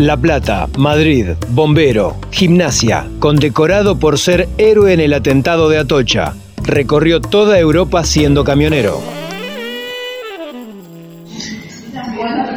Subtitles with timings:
[0.00, 6.32] La Plata, Madrid, bombero, gimnasia, condecorado por ser héroe en el atentado de Atocha.
[6.62, 8.98] Recorrió toda Europa siendo camionero.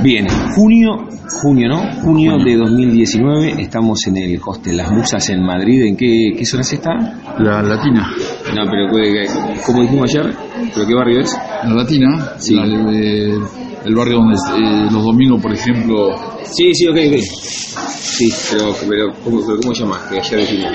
[0.01, 0.25] Bien,
[0.55, 1.05] junio,
[1.41, 2.01] junio, ¿no?
[2.01, 5.83] Junio de 2019, estamos en el hostel Las Musas en Madrid.
[5.85, 6.91] ¿En qué, qué zona se está?
[7.39, 8.09] La Latina.
[8.55, 9.27] No, pero ¿qué-
[9.65, 10.33] ¿cómo dijimos ayer?
[10.73, 11.37] ¿Pero qué barrio es?
[11.63, 12.55] La Latina, Sí.
[12.55, 16.15] la el barrio donde eh, los domingos, por ejemplo,
[16.45, 17.19] Sí, sí, ok, ok.
[17.19, 19.99] Sí, pero, pero, ¿cómo, pero ¿cómo se llama?
[20.09, 20.71] Que ayer dijimos.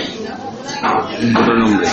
[1.40, 1.86] Otro nombre.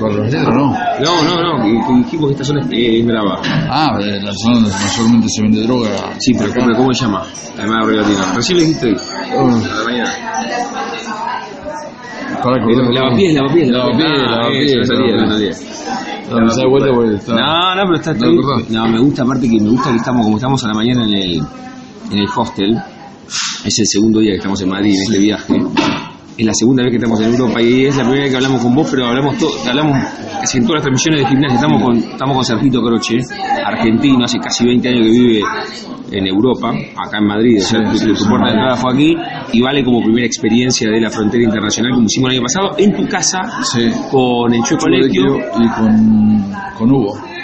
[0.00, 0.70] Barrio Las Letras, ¿no?
[0.72, 1.64] No, no, no,
[1.98, 3.40] dijimos que esta zona es, eh, es brava.
[3.70, 5.90] Ah, eh, la zona donde mayormente se vende droga.
[6.18, 6.60] Sí, pero acá.
[6.64, 7.22] ¿cómo, cómo se llama?
[7.58, 8.18] Además de Latino.
[8.34, 8.96] Recién le dijiste hoy.
[9.36, 10.10] Oh, A la mañana.
[12.42, 15.62] para que- Eh, Lavapiés, lavapiés, Lavapiés, Ah, lavapiés, lavapiés.
[16.28, 18.58] No, No, pero está, está No.
[18.68, 21.14] No, me gusta, aparte que me gusta que estamos, como estamos a la mañana en
[21.14, 21.40] el,
[22.12, 22.76] en el hostel,
[23.64, 25.54] es el segundo día que estamos en Madrid en este viaje.
[26.38, 28.60] Es la segunda vez que estamos en Europa y es la primera vez que hablamos
[28.62, 29.96] con vos, pero hablamos todo, hablamos
[30.40, 31.54] casi en todas las transmisiones de gimnasia.
[31.56, 33.16] Estamos con, estamos con Sergito Croce,
[33.64, 35.40] argentino, hace casi 20 años que vive
[36.12, 37.56] en Europa, acá en Madrid.
[37.58, 39.14] O sea, tu, puerta de entrada fue aquí
[39.52, 42.94] y vale como primera experiencia de la frontera internacional como hicimos el año pasado en
[42.94, 43.90] tu casa Sí.
[44.10, 47.35] con el Chueco y con, con Hugo.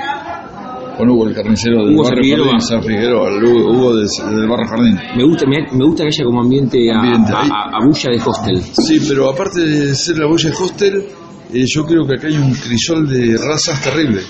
[1.03, 2.47] Con Hugo, el carnicero del Hugo barrio Figueroa.
[2.47, 4.99] Jardín, San Figueroa, el Hugo, del, del barrio Jardín.
[5.17, 7.49] Me gusta, me, me gusta que haya como ambiente a, Ambiente, a- ahí.
[7.51, 8.63] a- a bulla de hostel.
[8.87, 11.05] Sí, pero aparte de ser la bulla de hostel,
[11.53, 14.21] eh, yo creo que acá hay un crisol de razas terrible.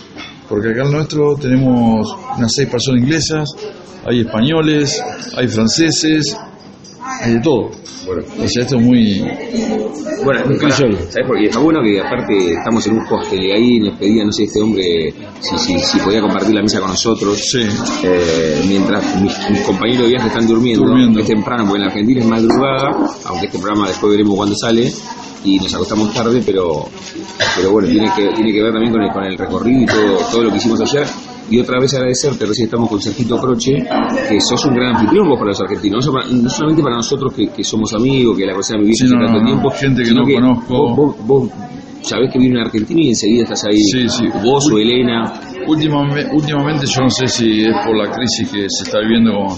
[0.49, 3.51] Porque acá el nuestro tenemos unas seis personas inglesas,
[4.07, 4.99] hay españoles,
[5.37, 6.35] hay franceses,
[7.23, 7.71] hay de todo.
[8.07, 9.21] Bueno, O sea, esto es muy...
[10.25, 10.97] bueno Un crisol.
[11.09, 11.45] ¿sabes por qué?
[11.47, 14.61] Está bueno que aparte estamos en un hostel y ahí nos pedía, no sé, este
[14.61, 17.39] hombre si, si, si podía compartir la mesa con nosotros.
[17.39, 17.63] Sí.
[18.03, 21.21] Eh, mientras mis, mis compañeros de viaje están durmiendo, Durmiendo.
[21.21, 22.91] es temprano, porque en la Argentina es madrugada,
[23.27, 24.93] aunque este programa después veremos cuándo sale,
[25.45, 26.89] y nos acostamos tarde, pero
[27.57, 30.17] pero bueno, tiene que, tiene que ver también con el, con el recorrido y todo,
[30.31, 31.07] todo lo que hicimos ayer.
[31.51, 33.73] Y otra vez agradecerte, recién estamos con Sergito Croce,
[34.29, 37.35] que sos un gran anfitrión vos para los argentinos, no, so- no solamente para nosotros
[37.35, 40.03] que, que somos amigos, que la cosa de vivir Sí, no, tanto no, tiempo, gente
[40.03, 40.95] que no conozco.
[40.95, 41.51] Vos, vos, vos
[42.03, 44.25] sabés que viene un argentino y enseguida estás ahí, Sí, sí.
[44.43, 45.33] vos o Elena.
[45.67, 49.53] Últimamente, últimamente yo no sé si es por la crisis que se está viviendo con,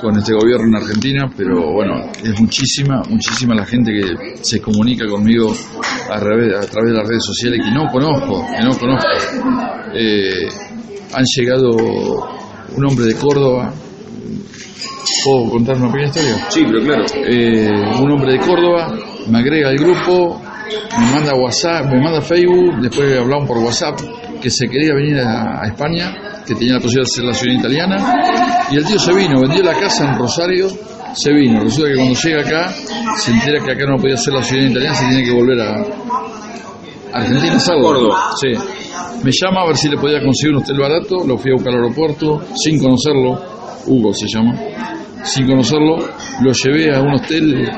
[0.00, 5.04] con este gobierno en Argentina, pero bueno, es muchísima, muchísima la gente que se comunica
[5.08, 5.52] conmigo
[6.08, 9.08] a través, a través de las redes sociales que no conozco, que no conozco.
[9.94, 10.46] Eh,
[11.12, 11.70] han llegado
[12.76, 13.72] un hombre de Córdoba,
[15.24, 16.46] ¿puedo contar una pequeña historia?
[16.48, 17.04] Sí, pero claro.
[17.28, 17.68] eh,
[18.00, 18.94] un hombre de Córdoba,
[19.28, 20.40] me agrega al grupo,
[20.98, 23.98] me manda WhatsApp, me manda Facebook, después hablamos por WhatsApp
[24.40, 27.60] que se quería venir a, a España, que tenía la posibilidad de hacer la ciudadanía
[27.60, 30.68] italiana, y el tío se vino, vendió la casa en Rosario,
[31.14, 31.60] se vino.
[31.62, 32.72] Resulta que cuando llega acá,
[33.18, 35.84] se entera que acá no podía hacer la ciudadanía italiana, se tiene que volver a
[37.12, 37.82] Argentina, ¿sabes?
[37.82, 38.30] Córdoba.
[38.40, 38.48] Sí.
[39.24, 41.72] Me llama a ver si le podía conseguir un hotel barato, lo fui a buscar
[41.74, 43.38] al aeropuerto, sin conocerlo,
[43.86, 44.52] Hugo se llama,
[45.24, 45.98] sin conocerlo,
[46.42, 47.70] lo llevé a un hotel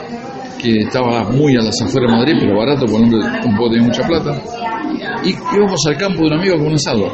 [0.59, 4.06] que estaba muy a las afueras de Madrid, pero barato, por hombre tampoco tenía mucha
[4.06, 4.43] plata,
[5.22, 7.12] y íbamos al campo de un amigo con un asado,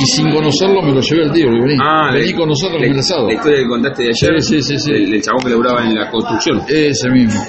[0.00, 1.76] y sin conocerlo me lo llevé al tío, vení,
[2.14, 3.24] vení con nosotros con el asado.
[3.24, 4.92] Ah, La historia que contaste de ayer, Sí, sí, sí.
[4.92, 6.62] Del, del chabón que laburaba en la construcción.
[6.68, 7.40] Ese mismo.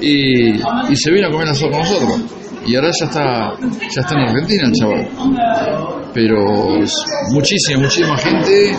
[0.00, 0.50] Y,
[0.92, 2.20] y se vino a comer asado con nosotros.
[2.66, 5.08] Y ahora ya está, ya está en Argentina el chaval.
[6.14, 6.36] Pero
[7.32, 8.72] muchísima, muchísima gente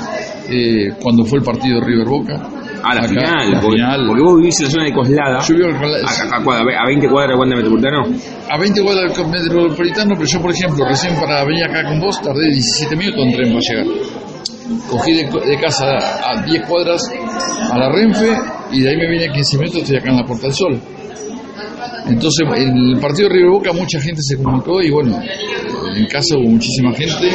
[0.50, 2.50] eh, cuando fue el partido de River Boca.
[2.86, 4.06] Ah, la Acá, final, la porque, final.
[4.08, 6.44] porque vos vivís en la zona de Coslada, Yo vivo en Coslada, a, a- a
[6.44, 8.04] cuadra- a 20 cuadras de Wanda Metropolitano.
[8.50, 12.22] a 20 cuadras del metropolitano, pero yo, por ejemplo, recién para venir acá con vos
[12.22, 13.88] tardé 17 minutos en tren para llegar.
[14.90, 15.86] Cogí de, de casa
[16.30, 17.02] a 10 cuadras
[17.72, 18.28] a la Renfe
[18.72, 20.82] y de ahí me vine 15 minutos, estoy acá en la Puerta del Sol.
[22.06, 25.20] Entonces, en el partido de River Boca mucha gente se comunicó y bueno,
[25.96, 27.30] en casa hubo muchísima gente,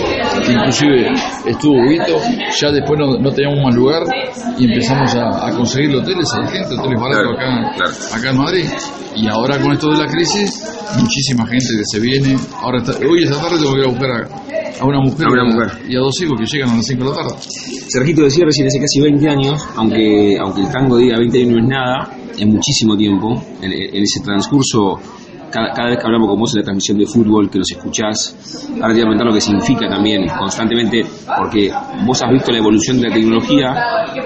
[0.50, 1.10] inclusive
[1.46, 2.18] estuvo Huguito,
[2.60, 4.02] ya después no, no teníamos más lugar
[4.58, 7.92] y empezamos a, a conseguir hoteles a la gente, hoteles baratos Claro, acá, claro.
[8.14, 8.64] acá en Madrid.
[9.16, 10.62] Y ahora con esto de la crisis,
[10.96, 12.36] muchísima gente que se viene.
[12.60, 14.28] Ahora está- hoy esta tarde tengo que ir a buscar a,
[14.80, 15.70] a una mujer, A una mujer.
[15.88, 17.36] y a dos hijos que llegan a las 5 de la tarde.
[17.88, 21.58] Sergito decía recién hace casi 20 años, aunque, aunque el tango diga 20 años no
[21.62, 23.42] es nada, es muchísimo tiempo.
[23.62, 24.98] En, en ese transcurso
[25.50, 28.36] cada, cada vez que hablamos con vos en la transmisión de fútbol, que los escuchás,
[28.80, 31.04] ahora te voy a comentar lo que significa también constantemente,
[31.38, 31.70] porque
[32.06, 33.74] vos has visto la evolución de la tecnología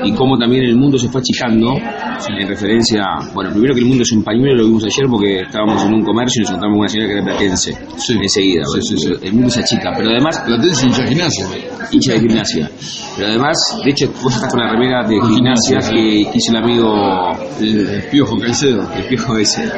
[0.05, 3.03] y cómo también el mundo se fue achicando en referencia,
[3.35, 6.03] bueno, primero que el mundo es un pañuelo, lo vimos ayer porque estábamos en un
[6.05, 8.13] comercio y nos encontramos con una señora que era platense, Sí.
[8.21, 11.47] enseguida, Sí, sí, el mundo se achica, pero además Platense hincha gimnasia.
[11.91, 12.71] hincha de gimnasia.
[13.17, 16.57] Pero además, de hecho, vos estás con la remera de gimnasia que que hizo el
[16.57, 16.93] amigo
[17.61, 18.83] Eh, Piojo Caicedo.
[18.97, 19.71] el viejo ese.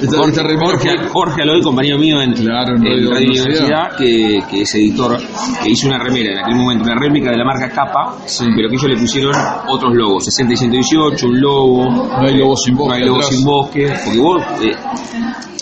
[0.00, 3.96] Esta, Jorge, Jorge, Aloy, compañero mío en, Claro, en en Radio Universidad.
[3.96, 5.16] Que, que es editor,
[5.62, 8.44] que hizo una remera en aquel momento, una réplica de la marca Capa, Sí.
[8.54, 9.34] pero que ellos le pusieron
[9.68, 13.28] otros logos, 60 y 118, un logo, No hay lobo sin bosque no hay atrás.
[13.34, 14.42] sin bosque, porque vos...
[14.62, 14.76] eh,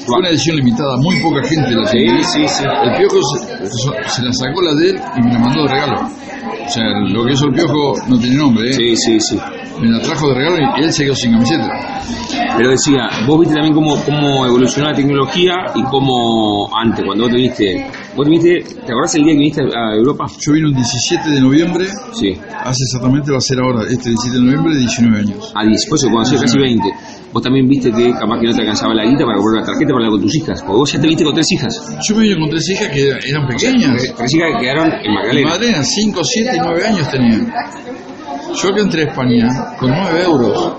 [0.07, 2.65] Fue una edición limitada, muy poca gente la Sí, sí, sí.
[2.65, 6.09] El Piojo se- se la sacó la de él y me la mandó de regalo.
[6.67, 8.73] O sea, lo que hizo el Piojo no tiene nombre, ¿eh?
[8.73, 9.39] sí, sí, sí.
[9.81, 11.69] Me la trajo de regalo y él se quedó sin camiseta.
[12.57, 17.31] Pero decía, vos viste también cómo, cómo evolucionó la tecnología y cómo antes, cuando vos
[17.31, 17.87] te viniste,
[18.17, 20.25] vos te viniste, ¿te acordás el día que viniste a Europa?
[20.41, 22.33] Yo vine un 17 de noviembre, Sí,
[22.65, 25.53] hace exactamente, va a ser ahora, este 17 de noviembre, 19 años.
[25.55, 26.89] a 10, pues cuando hacía casi 20.
[27.37, 29.93] Vos también viste que capaz que no te alcanzaba la guita para comprar una tarjeta
[29.93, 31.99] para hablar con tus hijas, porque vos ya te viste con tres hijas.
[32.09, 34.15] Yo me vine con tres hijas que eran pequeñas.
[34.17, 35.51] Tres hijas que quedaron en Magdalena.
[35.51, 37.53] madre 5, 7 y 9 años tenían.
[38.55, 40.73] Yo que entré a España con 9 euros.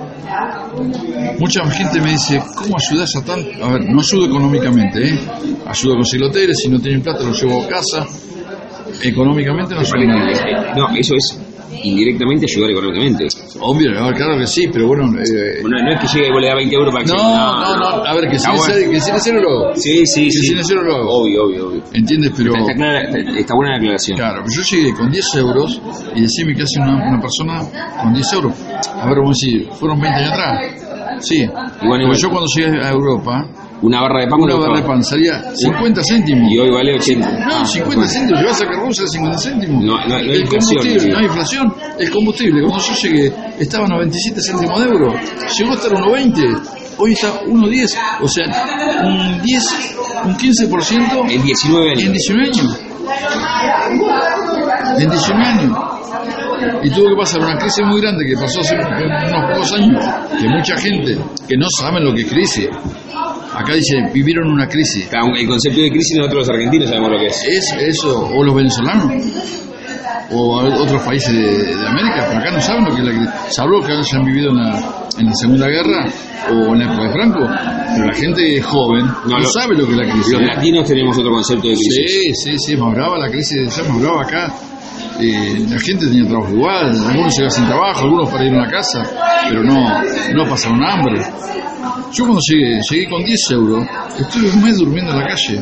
[1.37, 3.63] Mucha gente me dice, ¿cómo ayudas a tanto?
[3.63, 5.19] A ver, no ayudo económicamente, ¿eh?
[5.67, 8.03] Ayudo a conseguir hoteles, si no tienen plata los llevo a casa.
[9.03, 9.95] Económicamente no ayudo.
[10.75, 11.46] No, eso es
[11.83, 13.27] indirectamente ayudar económicamente.
[13.59, 15.05] Obvio, ver, claro que sí, pero bueno...
[15.19, 17.17] eh, Bueno, no es que llegue y vos le das 20 euros para que no,
[17.17, 18.73] se- no, no, a ver, que si Está es bueno.
[18.73, 19.75] necesario- que si es necesario lo hago.
[19.75, 20.39] Sí, sí, Que sí.
[20.39, 21.09] si es necesario lo hago.
[21.21, 21.83] Obvio, obvio, obvio.
[21.93, 22.31] ¿Entiendes?
[22.37, 22.51] Pero...
[22.55, 24.17] Está, está clara- está- está buena la aclaración.
[24.17, 25.81] Claro, pero yo llegué con 10 euros
[26.15, 27.61] y decime que hace una, una persona
[28.01, 28.53] con 10 euros.
[28.93, 30.83] A ver, vamos a decir, ¿fueron 20 años atrás?
[31.19, 31.41] Sí.
[31.41, 32.17] Igual, Porque igual.
[32.17, 33.49] yo cuando llegué a Europa,
[33.81, 36.51] Una barra de pan una barra de pan salía 50 céntimos.
[36.51, 37.29] Y hoy vale 80.
[37.31, 38.09] No, Ah, 50 bueno.
[38.11, 39.83] céntimos, llevas a Carrusa 50 céntimos.
[39.83, 41.73] No, no, no hay el inflación, combustible, no hay inflación.
[41.99, 45.13] El combustible, cuando yo llegué, estaba a 97 céntimos de euro.
[45.57, 46.61] Llegó a estar a 1,20.
[46.99, 47.95] Hoy está a 1,10.
[48.21, 48.45] O sea,
[49.05, 49.63] un 10,
[50.25, 52.13] un 15% En 19 en años.
[52.13, 52.79] 19 años.
[54.99, 55.77] En 19 años.
[56.83, 60.03] Y tuvo que pasar una crisis muy grande que pasó hace unos pocos años,
[60.39, 62.67] que mucha gente que no saben lo que es crisis.
[63.57, 65.07] Acá dice, vivieron una crisis.
[65.35, 67.43] El concepto de crisis nosotros los argentinos sabemos lo que es.
[67.47, 69.11] Es eso, o los venezolanos,
[70.31, 73.29] o otros países de, de América, pero acá no saben lo que es la crisis.
[73.55, 76.05] Salvo que hayan vivido en la, en la Segunda Guerra
[76.51, 77.39] o en la época de Franco,
[77.95, 80.33] pero la gente joven no, lo- sabe lo que es la crisis.
[80.33, 82.11] Los latinos tenemos otro concepto de crisis.
[82.11, 84.53] Sí, sí, sí, más brava la crisis, ya más brava acá.
[85.19, 88.57] Eh, la gente tenía trabajo igual, algunos se quedaban sin trabajo, algunos para ir a
[88.57, 89.03] una casa,
[89.49, 90.03] pero no,
[90.35, 91.21] no pasaron hambre.
[92.13, 93.85] Yo cuando llegué, llegué con 10 euros,
[94.19, 95.61] estuve un mes durmiendo en la calle.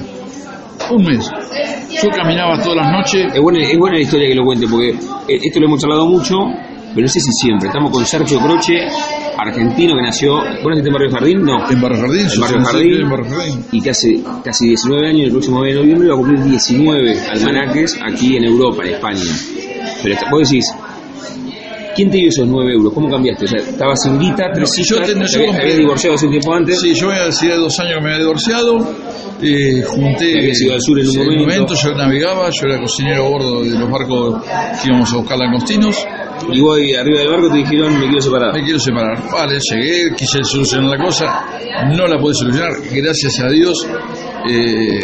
[0.92, 1.32] Un mes.
[2.02, 3.34] Yo caminaba todas las noches.
[3.34, 6.06] Es buena, es buena la historia que lo cuente, porque eh, esto lo hemos hablado
[6.06, 6.36] mucho,
[6.94, 7.70] pero no sé si siempre.
[7.70, 8.74] Estamos con Sergio Croce,
[9.45, 10.36] argentino que nació.
[10.36, 11.44] ¿Vos naciste en Barrio Jardín?
[11.44, 11.69] No.
[11.71, 13.01] En Barrio Jardín, yo Barrio Jardín.
[13.01, 13.65] en Barrio Jardín.
[13.71, 17.19] Y que hace casi 19 años, el próximo mes de noviembre, va a cumplir 19
[17.31, 19.21] almanaques aquí en Europa, en España.
[20.03, 20.65] Pero vos decís,
[21.95, 22.94] ¿quién te dio esos 9 euros?
[22.94, 23.45] ¿Cómo cambiaste?
[23.45, 26.25] O sea, estabas sin guita, tres No, yo hijas, ten- te yo habías- divorciado hace
[26.25, 26.80] un tiempo antes.
[26.81, 28.95] Sí, yo hacía dos años que me había divorciado,
[29.41, 30.39] eh, junté...
[30.39, 31.74] Habías ido al sur en un sí, momento.
[31.75, 34.43] yo navegaba, yo era cocinero a bordo de los barcos
[34.81, 36.05] que íbamos a buscar langostinos,
[36.51, 38.54] Y ahí arriba del barco te dijeron, me quiero separar.
[38.54, 39.32] me quiero separar.
[39.32, 41.25] Vale, llegué, quise solucionar la cosa,
[41.96, 43.88] no la pude solucionar, gracias a Dios.
[44.50, 45.00] Eh,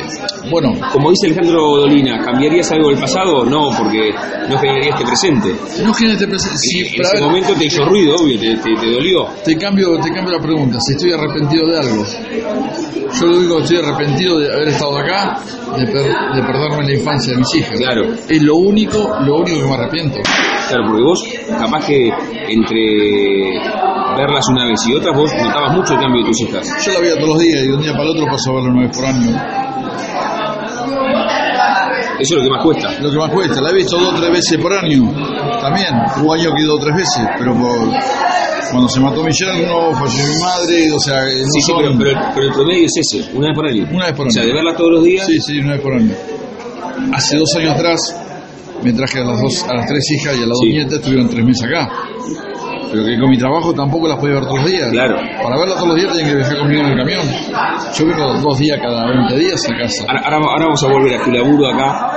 [0.50, 3.46] bueno, Como dice Alejandro Dolina, ¿cambiarías algo del pasado?
[3.46, 4.12] No, porque
[4.50, 5.56] no generaría este presente.
[5.84, 6.58] no genera este presente.
[6.58, 9.26] Sí, en ese ver, momento te hizo ruido, obvio, te, te- te dolió.
[9.44, 12.06] te cambio, te cambio la pregunta, si estoy arrepentido de algo.
[13.20, 15.40] Yo lo único que estoy arrepentido de haber estado acá,
[15.78, 16.04] de, per-
[16.36, 17.78] de perderme la infancia de mis hijas.
[17.78, 18.14] Claro.
[18.28, 20.20] Es lo único, lo único que me arrepiento.
[20.70, 21.24] Claro, porque vos,
[21.60, 22.10] capaz que
[22.50, 23.60] entre
[24.18, 26.86] verlas una vez y otras, vos notabas mucho el cambio de tus hijas.
[26.86, 28.56] Yo la veía todos los días y de un día para el otro paso a
[28.56, 29.31] verla una vez por año.
[32.20, 32.90] Eso es lo que más cuesta.
[33.02, 35.12] Lo que más cuesta, la he visto dos o tres veces por año.
[35.60, 35.88] También,
[36.22, 37.78] hubo años que he ido tres veces, pero por,
[38.72, 41.98] cuando se mató mi yerno, falleció mi madre, o sea, no Sí, sí, son- pero,
[41.98, 43.88] pero, pero el promedio es ese, una vez por año.
[43.92, 44.50] Una vez por O sea, año.
[44.50, 46.14] de verlas todos los días, Sí, sí, una vez por año.
[47.14, 48.00] Hace dos años atrás
[48.84, 50.68] me traje a las dos, a las tres hijas y a las Sí.
[50.68, 51.90] dos nietas, estuvieron tres meses acá.
[52.92, 54.90] Pero que con mi trabajo tampoco las podía ver todos los días.
[54.92, 55.16] Claro.
[55.42, 57.22] Para verlas todos los días tienen que viajar conmigo en el camión.
[57.98, 60.04] Yo vengo dos días cada 20 días a casa.
[60.08, 62.12] Ahora, ahora, ahora vamos a volver a tu laburo acá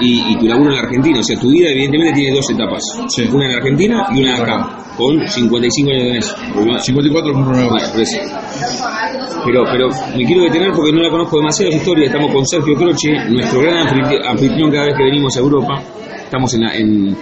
[0.00, 1.18] y, y tu laburo en la Argentina.
[1.20, 2.80] O sea, tu vida evidentemente tiene dos etapas.
[3.08, 3.28] Sí.
[3.32, 4.76] Una en Argentina y una acá.
[4.96, 6.36] Con 55 años.
[6.84, 7.32] 54.
[7.34, 8.18] Bueno, por eso.
[9.44, 12.06] Pero, pero me quiero detener porque no la conozco demasiado esa historia.
[12.06, 15.82] Estamos con Sergio Croce, nuestro gran anfitri- anfitrión cada vez que venimos a Europa.
[16.24, 17.16] Estamos en, la- en,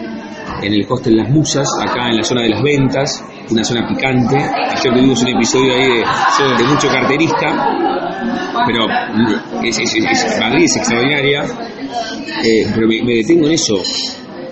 [0.63, 4.37] en el hostel Las Musas, acá en la zona de las ventas, una zona picante.
[4.37, 7.77] Ayer tuvimos un episodio ahí de, de mucho carterista,
[8.67, 8.87] pero
[9.65, 11.45] es, es- es- Madrid es extraordinaria.
[12.45, 13.77] Eh, pero me, me detengo en eso.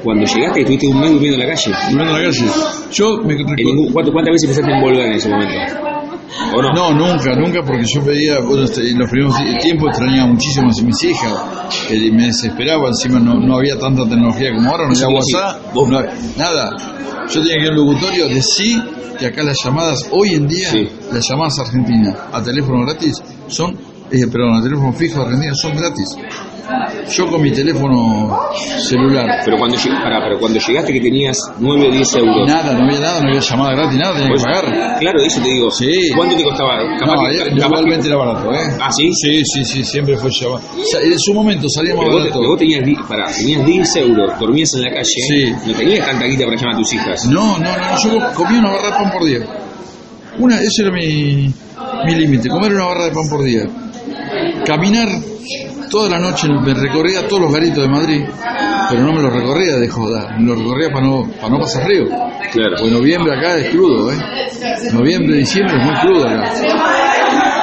[0.02, 1.72] Cuando llegaste, estuviste un mes durmiendo en la calle.
[1.90, 2.44] Durmiendo en la calle.
[2.92, 3.54] Yo me En recuerdo.
[3.64, 5.54] ningún- ¿cuánto- ¿Cuántas veces pensaste en volver en ese momento?
[6.54, 6.72] ¿O no?
[6.72, 10.66] No, nunca, nunca, porque yo pedía, bueno, este, en los primeros ti- tiempos extrañaba muchísimo
[10.70, 11.32] a mis hijas,
[11.88, 16.00] que me desesperaba, encima no, no había tanta tecnología como ahora, no había WhatsApp, no
[16.36, 16.70] nada.
[17.28, 18.82] Yo tenía que ir al locutorio, decir
[19.18, 20.88] que acá las llamadas, hoy en día, Sí.
[21.12, 23.72] las llamadas argentinas a teléfono gratis son,
[24.10, 26.06] eh, perdón, a teléfono fijo de Argentina son gratis.
[27.16, 28.36] Yo con mi teléfono
[28.88, 32.48] celular, Pero cuando, pará, pero cuando llegaste que tenías 9 o 10 euros.
[32.48, 34.98] nada, no había nada, no había llamada gratis, nada, tenía que pues, pagar.
[34.98, 35.70] Claro, eso te digo.
[35.70, 35.92] Sí.
[36.16, 36.78] ¿Cuánto te costaba?
[36.98, 38.58] Capaz No, que- eh, que- igualmente era barato, ¿eh?
[38.80, 39.10] Ah, ¿sí?
[39.14, 40.60] Sí, sí, sí, siempre fue llamado.
[40.90, 42.38] Sea, en su momento salía más Pero vos, barato.
[42.40, 45.54] pero vos tenías, pará, tenías 10 euros, dormías en la calle, Sí.
[45.66, 47.26] no tenías tanta guita para llamar a tus hijas.
[47.26, 49.38] No, no, no, yo comía una barra de pan por día.
[50.38, 51.52] Una, ese era mi,
[52.06, 53.62] mi límite, comer una barra de pan por día.
[54.64, 55.08] Caminar
[55.90, 58.24] toda la noche, me recorría todos los garitos de Madrid,
[58.90, 61.84] pero no me los recorría de joda, me los recorría para no, para no pasar
[61.84, 62.04] frío.
[62.52, 62.76] Claro.
[62.78, 64.16] Pues noviembre acá es crudo, ¿eh?
[64.92, 66.52] Noviembre, diciembre es muy crudo acá.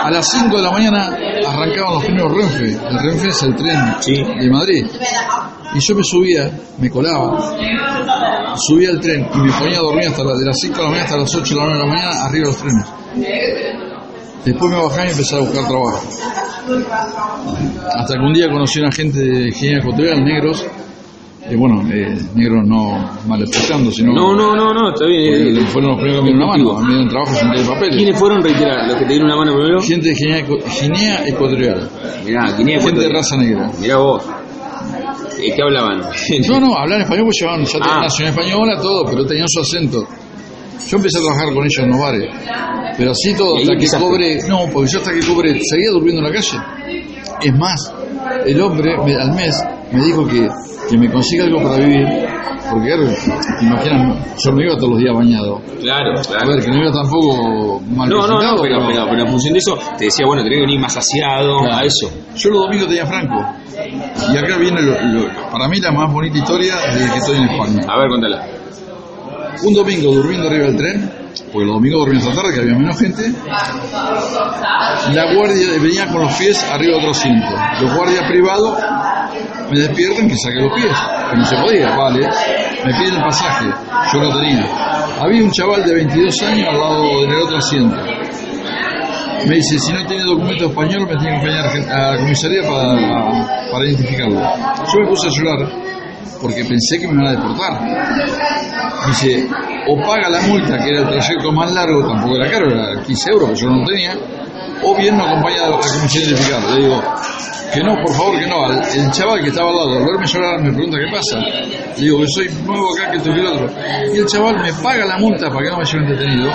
[0.03, 2.77] A las 5 de la mañana arrancaban los primeros Renfe.
[2.89, 4.22] El Renfe es el tren Sí.
[4.22, 4.86] de Madrid.
[5.75, 7.56] Y yo me subía, me colaba,
[8.58, 10.89] subía al tren y me ponía a dormir hasta la- de las 5 de la
[10.89, 12.86] mañana hasta las 8 de la 9 de la mañana arriba de los trenes.
[14.46, 16.01] Después me bajaba y empezaba a buscar trabajo.
[17.96, 20.65] Hasta que un día conocí a una gente de ingeniería ecuatorial, negros,
[21.50, 25.43] y bueno, eh, negros no mal expresando, sino No, no, no, no, está bien.
[25.43, 27.34] porque eh, fueron los primeros que me dieron una mano, a mí me dieron trabajo
[27.36, 27.96] sin tener papeles.
[27.98, 29.82] ¿Quiénes fueron, reiterar, los que te dieron una mano primero?
[29.82, 31.89] Gente de ecu- ingeniería ecuatorial,
[32.25, 33.70] Mirá, ¿quién gente de raza negra.
[33.82, 34.24] Mirá vos.
[35.39, 36.01] Eh, ¿Qué hablaban?
[36.48, 38.01] No, no, hablan español pues llevaban, ya tenían Ah.
[38.03, 40.08] nación española, todo, pero tenían su acento.
[40.88, 42.30] Yo empecé a trabajar con ellos en los bares,
[42.98, 45.92] pero así todo, ¿Y ahí hasta que cobre, no, porque yo hasta que cobre, seguía
[45.92, 46.58] durmiendo en la calle.
[47.42, 47.94] Es más,
[48.46, 49.56] el hombre me- al mes
[49.92, 50.48] me dijo que,
[50.89, 52.06] que me consiga algo para vivir,
[52.70, 53.08] porque claro,
[53.60, 55.62] te imaginas, yo no iba todos los días bañado.
[55.82, 56.48] Claro, A claro.
[56.50, 59.60] ver, que no iba tampoco mal No, no, no, pero, pero, pero en función de
[59.60, 61.75] eso, te decía, bueno, tenés que venir más saciado Claro.
[61.77, 62.10] a eso.
[62.36, 63.36] Yo los domingos tenía franco.
[64.32, 67.44] Y acá viene, lo- lo- para mí, la más bonita historia desde que estoy en
[67.50, 67.82] España.
[67.88, 68.46] A ver, contala.
[69.62, 71.12] Un domingo durmiendo arriba del tren,
[71.51, 73.31] porque los domingos dormía hasta tarde, que había menos gente,
[75.13, 77.50] la guardia venía con los pies arriba de otro asiento.
[77.81, 78.77] Los guardias privados
[79.72, 80.95] me despiertan que saque los pies,
[81.29, 82.27] que no se podía, vale.
[82.86, 83.65] Me piden el pasaje,
[84.13, 84.65] yo lo tenía.
[85.22, 87.95] Había un chaval de 22 años al lado del otro asiento.
[89.48, 93.72] Me dice, si no tiene documento español, me tiene que acompañar a la comisaría para,
[93.72, 94.39] para identificarlo.
[94.39, 95.83] Yo me puse a llorar
[96.42, 97.80] porque pensé que me iban a deportar.
[99.08, 99.48] Dice,
[99.88, 103.32] o paga la multa, que era el trayecto más largo, tampoco era caro, era 15
[103.32, 104.15] euros, que yo no tenía,
[104.84, 106.75] o bien me acompaña a la comisaría a identificarlo.
[106.75, 107.03] Le digo,
[107.74, 108.72] que no, por favor, que no.
[108.72, 111.39] El chaval que estaba al lado, al verme llorar, me pregunta qué pasa.
[111.39, 113.70] Le digo que soy nuevo acá, que esto y que el otro.
[114.13, 116.51] Y el chaval me paga la multa para que no me lleven detenido.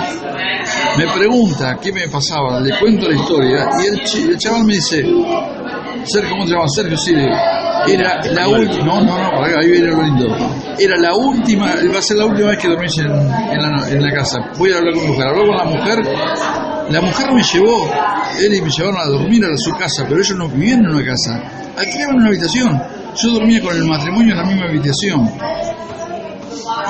[0.97, 5.03] Me pregunta qué me pasaba, le cuento la historia y el chaval me dice,
[6.05, 6.73] Sergio, ¿cómo te llamas?
[6.73, 7.11] Sergio, sí.
[7.11, 7.35] le digo,
[7.87, 10.27] Era la última, no, no, no, ahí viene lo lindo.
[10.77, 14.03] Era la última, va a ser la última vez que dormís en, en la, en
[14.03, 14.37] la casa.
[14.57, 15.27] Voy a hablar con mi mujer.
[15.27, 15.99] Habló con la mujer,
[16.89, 17.89] la mujer me llevó,
[18.39, 21.05] él y me llevaron a dormir a su casa, pero ellos no vivían en una
[21.05, 21.41] casa,
[21.77, 22.81] alquilaban una habitación.
[23.15, 25.29] Yo dormía con el matrimonio en la misma habitación.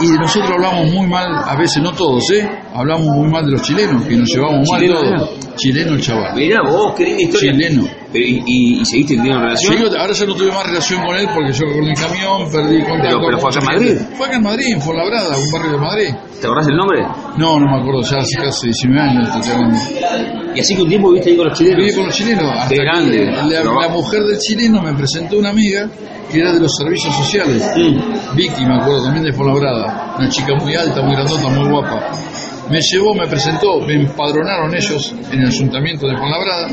[0.02, 2.48] Y nosotros hablamos muy mal, a veces no todos, ¿eh?
[2.74, 5.30] Hablamos muy mal de los chilenos, que nos llevamos mal ¿Chileno todos.
[5.56, 6.36] Chileno el chaval.
[6.36, 7.52] Mirá vos, qué linda historia.
[7.52, 7.88] Chileno.
[8.12, 9.76] Pero, y, y, y seguiste teniendo relación?
[10.00, 13.18] Ahora ya no tuve más relación con él porque yo con el camión perdí contacto.
[13.20, 13.98] Pero- pero con fue acá en Madrid.
[14.18, 16.10] Fue acá en Madrid, en Fuenlabrada, un barrio de Madrid.
[16.40, 17.02] ¿Te acordás el nombre?
[17.38, 19.30] No, no me acuerdo, ya hace casi 19 años.
[20.56, 21.78] Y así que un tiempo viviste ahí con los chilenos.
[21.84, 22.52] Viví con los chilenos.
[22.58, 23.26] Hasta que grande.
[23.32, 25.88] La, la mujer del chileno me presentó una amiga
[26.32, 27.64] que era de los servicios sociales.
[27.76, 28.36] Mm.
[28.36, 30.16] Vicky, me acuerdo, también de Fuenlabrada.
[30.18, 32.12] Una chica muy alta, muy grandota, muy guapa.
[32.70, 36.70] Me llevó, me presentó, me empadronaron ellos en el ayuntamiento de Fuenlabrada.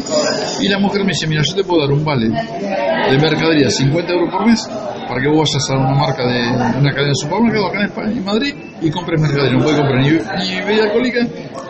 [0.60, 4.12] Y la mujer me dice, mira, yo te puedo dar un vale de mercadería, 50
[4.12, 4.68] euros por mes,
[5.08, 8.12] para que vos vayas a una marca de una cadena de supermercados acá en, España,
[8.12, 9.52] en Madrid y compres mercadería.
[9.52, 11.20] No puedes comprar ni, ni bebida alcohólica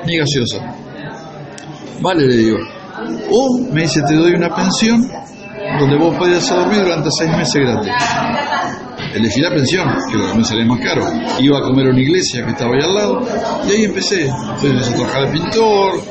[0.06, 0.74] ni gaseosa.
[2.00, 2.58] Vale, le digo.
[3.30, 5.08] O me dice, te doy una pensión
[5.78, 7.92] donde vos podías dormir durante seis meses gratis.
[9.14, 11.02] Elegí la pensión, que me salía más caro.
[11.40, 13.22] Iba a comer a una iglesia que estaba ahí al lado,
[13.66, 14.26] y ahí empecé.
[14.26, 16.02] Entonces empecé a trabajar de pintor,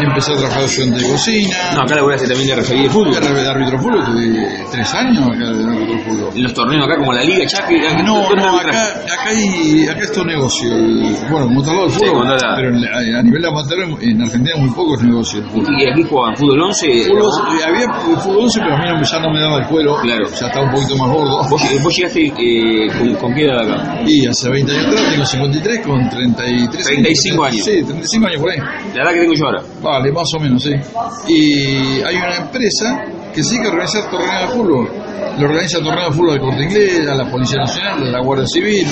[0.00, 1.56] empecé a trabajar de ayudante de cocina.
[1.74, 3.14] No, acá laburaste también de referí de fútbol.
[3.16, 6.30] Era de árbitro de fútbol, tuve tres años acá de árbitro de fútbol.
[6.34, 7.74] En los torneos acá como la Liga Chapi.
[8.04, 10.72] No, no, acá, acá, hay, acá es todo negocio.
[10.74, 14.22] El- bueno, como está al lado Sí, fútbol, está- pero en- a nivel amateur en
[14.22, 15.80] Argentina muy poco es negocio el fútbol.
[15.80, 17.04] Y aquí jugaban fútbol 11.
[17.04, 17.54] Fútbol, ¿no?
[17.58, 19.96] eh, había fútbol 11, pero a mí no, me- ya no me daba el cuero.
[20.02, 20.28] Claro.
[20.40, 21.48] Ya estaba un poquito más gordo.
[21.48, 24.00] Vos, vos llegaste eh, con, con qué edad acá?
[24.06, 27.64] Y hace 20 años atrás, tengo 53 con 33 35 años.
[27.64, 28.58] Sí, 35 años por ahí.
[28.94, 29.61] La edad que tengo yo ahora.
[29.82, 30.72] Vale, más o menos, sí.
[31.28, 33.04] Y hay una empresa
[33.34, 34.88] que sí que organiza torneos de fútbol.
[35.38, 38.46] Lo organiza torneos de fútbol de Corte Inglés, a la Policía Nacional, a la Guardia
[38.46, 38.86] Civil,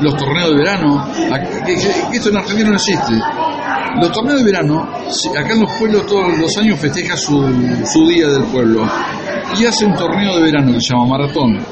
[0.00, 1.06] los torneos de verano.
[1.66, 1.72] Que,
[2.16, 3.12] esto en Argentina no existe.
[4.00, 4.82] Los torneos de verano,
[5.38, 7.42] acá en los pueblos todos los años festeja su,
[7.92, 8.84] su día del pueblo.
[9.58, 11.64] Y hace un torneo de verano que se llama Maratón.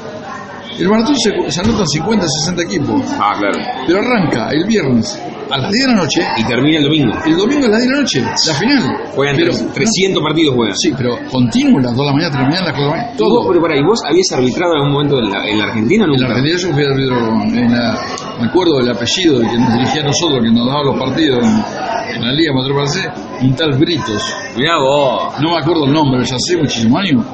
[0.79, 3.59] El maratón se, se anotan 50, 60 equipos, Ah, claro.
[3.85, 5.19] pero arranca el viernes
[5.49, 7.13] a las 10 de la noche Y termina el domingo.
[7.25, 8.83] el domingo a las 10 de la noche, la final.
[9.15, 10.75] Juegan pero, 300 partidos juegan.
[10.75, 12.89] Sí, pero continuo, las 2 de la mañana, 3 de la mañana, las 4 de
[12.89, 13.47] la mañana, ¿Y vos, todo.
[13.49, 16.13] pero pará, ¿y vos habías arbitrado en algún momento en la, en la Argentina o
[16.13, 17.99] En la Argentina yo fui árbitro, en la,
[18.39, 21.39] me acuerdo del apellido de que nos dirigía a nosotros, que nos daba los partidos
[21.43, 23.09] en, en la Liga Paracé,
[23.41, 24.23] un tal Britos.
[24.57, 25.33] Mirá vos.
[25.41, 27.25] No me acuerdo el nombre, ya hace muchísimos años.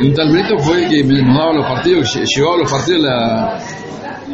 [0.00, 2.70] Y un tal Brito fue el que nos daba los partidos, que lle- llevaba los
[2.70, 3.58] partidos de la,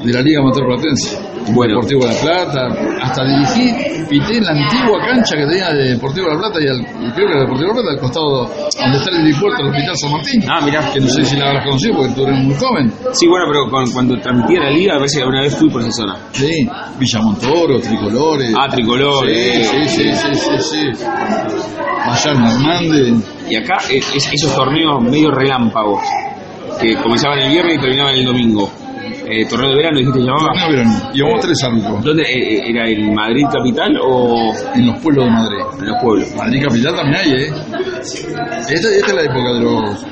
[0.05, 1.19] de la Liga Amateur Platense.
[1.53, 1.75] Bueno.
[1.81, 2.69] Deportivo de la Plata,
[3.03, 6.67] hasta dirigí, pité en la antigua cancha que tenía de Deportivo de la Plata y,
[6.69, 9.63] al, y creo que era Deportivo de la Plata, al costado donde está el helipuerto
[9.63, 10.45] del Hospital San Martín.
[10.49, 10.93] Ah, mirá.
[10.93, 12.93] Que no sé si la habrás conocido porque tú eres muy joven.
[13.13, 15.91] Sí, bueno, pero con- cuando transmitía la liga, a si alguna vez fui por esa
[15.93, 16.17] zona.
[16.33, 16.69] Sí,
[16.99, 18.55] Villamontoro, Tricolores.
[18.57, 19.69] Ah, Tricolores.
[19.71, 21.05] Sí, sí, sí, sí, sí.
[22.25, 23.15] Hernández.
[23.49, 26.03] Y acá es- esos torneos medio relámpagos,
[26.81, 28.71] que comenzaban el viernes y terminaban el domingo.
[29.33, 30.49] Eh, torneo de verano, dijiste que llamaba.
[30.49, 31.13] Torneo de verano.
[31.13, 35.31] Llevamos tres árbitros ¿Dónde eh, eh, era en Madrid capital o en los pueblos de
[35.31, 35.59] Madrid.
[35.79, 36.35] en los pueblos?
[36.35, 37.53] Madrid Capital también hay, ¿eh?
[38.01, 40.07] Esta, esta es la época de los...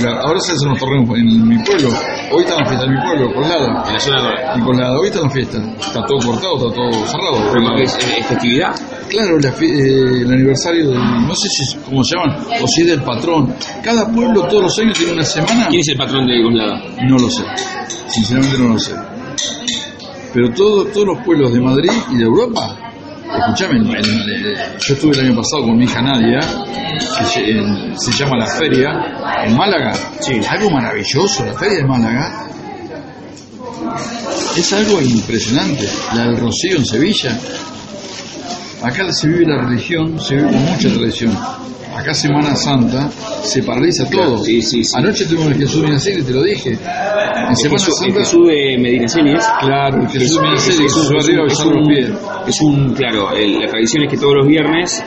[0.00, 1.88] la- ahora se hacen los torneos en mi pueblo.
[2.32, 3.84] Hoy está la fiesta en mi pueblo, Colada.
[3.86, 4.58] En la zona de...
[4.58, 5.58] Y Colada, hoy está la fiesta.
[5.58, 7.50] Está todo cortado, está todo cerrado.
[7.52, 8.74] Pero es, es festividad.
[9.08, 10.98] Claro, la eh, el aniversario del...
[11.26, 13.54] No sé si es- cómo se llaman, o si es del patrón.
[13.82, 15.68] Cada pueblo todos los años tiene una semana...
[15.68, 16.82] ¿Quién es el patrón de Coslada?
[17.08, 17.44] No lo sé.
[18.08, 18.94] Sinceramente no lo sé.
[20.32, 22.76] Pero todo- todos los pueblos de Madrid y de Europa,
[23.38, 28.46] escúchame, el- el- yo estuve el año pasado con mi hija Nadia, se llama La
[28.46, 28.90] Feria,
[29.44, 29.92] en Málaga.
[30.20, 30.40] Sí.
[30.48, 32.46] Algo maravilloso, la Feria de Málaga.
[34.56, 35.88] Es algo impresionante.
[36.14, 37.38] La del Rocío en Sevilla.
[38.82, 41.38] Acá se vive la religión, se vive con mucha tradición.
[41.94, 43.10] Acá Semana Santa
[43.42, 44.38] se paraliza todo.
[44.42, 44.90] Sí, sí, sí.
[44.96, 46.70] Anoche tuvimos el Jesús Minaceli, te lo dije.
[46.70, 48.18] En El Semana Jesús, el Santa.
[48.20, 49.44] Jesús de Medinaceli es.
[49.60, 51.76] Claro, el Jesús Es- Minaceli, es un- subió es arriba un- y es besar los
[51.76, 52.10] un- pies.
[52.46, 55.04] Es un, claro, el- la tradición es que todos los viernes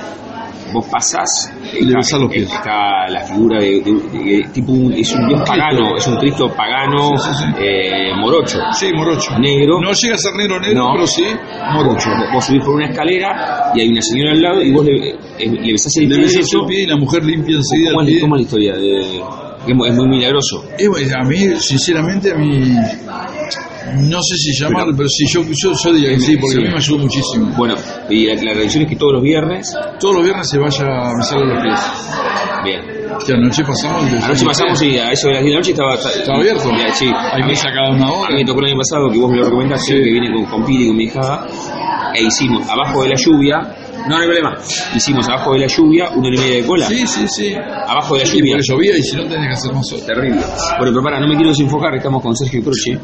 [0.74, 2.52] vos pasás Y le besás los pies.
[2.52, 6.48] está la figura de, de- de- tipo un, es un dios pagano, es un Cristo
[6.56, 7.46] pagano Sí, sí, sí.
[7.60, 8.60] eh, morocho.
[8.74, 9.38] Sí, morocho.
[9.40, 9.80] Negro.
[9.82, 10.94] No llega a ser negro negro, No.
[10.94, 11.26] pero sí
[11.74, 12.10] morocho.
[12.34, 15.18] Vos subís por una escalera y hay una señora al lado y vos le, eh,
[15.40, 18.40] le besás el Le pie el y la mujer limpia enseguida ¿Cómo es, cómo es
[18.42, 18.74] la historia?
[18.76, 19.22] De,
[19.68, 20.64] es muy- milagroso.
[20.78, 22.76] Eh, a mí, sinceramente, a mí.
[23.94, 26.68] No sé si llamarlo, pero, sí, yo, yo, yo diría que sí, porque a mí
[26.70, 27.52] me ayudó muchísimo.
[27.58, 27.76] Bueno,
[28.10, 31.12] y la, la tradición es que todos los viernes, Todos los viernes se vaya a
[31.18, 31.80] besarle los pies.
[32.64, 32.82] bien,
[33.26, 34.04] Que anoche pasamos.
[34.24, 36.70] Anoche pasamos y a eso de las 10 de la noche estaba, ¿Estaba abierto?
[36.72, 37.54] Ya, Sí, Hay a mí,
[37.96, 38.30] una a hora.
[38.32, 40.04] mí me tocó el año pasado que vos me lo recomendaste, Sí.
[40.04, 41.48] que vine con, con Pili y con mi hija,
[42.16, 43.58] e hicimos abajo de la lluvia,
[44.08, 44.56] no, no hay problema,
[44.96, 47.54] hicimos abajo de la lluvia una hora y media de cola, Sí, sí, sí.
[47.56, 48.56] abajo de la Sí, lluvia.
[48.56, 50.00] porque llovía y si no tenés que hacer más sol.
[50.06, 50.42] Terrible.
[50.78, 52.98] Bueno, pero para, no me quiero desenfocar, estamos con Sergio Croce,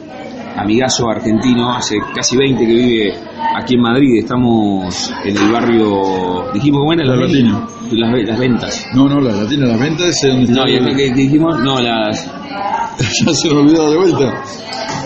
[0.55, 3.13] amigazo argentino, hace casi 20 que vive
[3.55, 7.67] aquí en Madrid, estamos en el barrio, dijimos cómo era La Latina.
[7.91, 8.87] Las, las ventas.
[8.95, 11.81] No, no, la latina, las ventas es donde No, y acá que, que dijimos, no,
[11.81, 12.25] las...
[13.25, 14.43] ya se me olvidó de vuelta.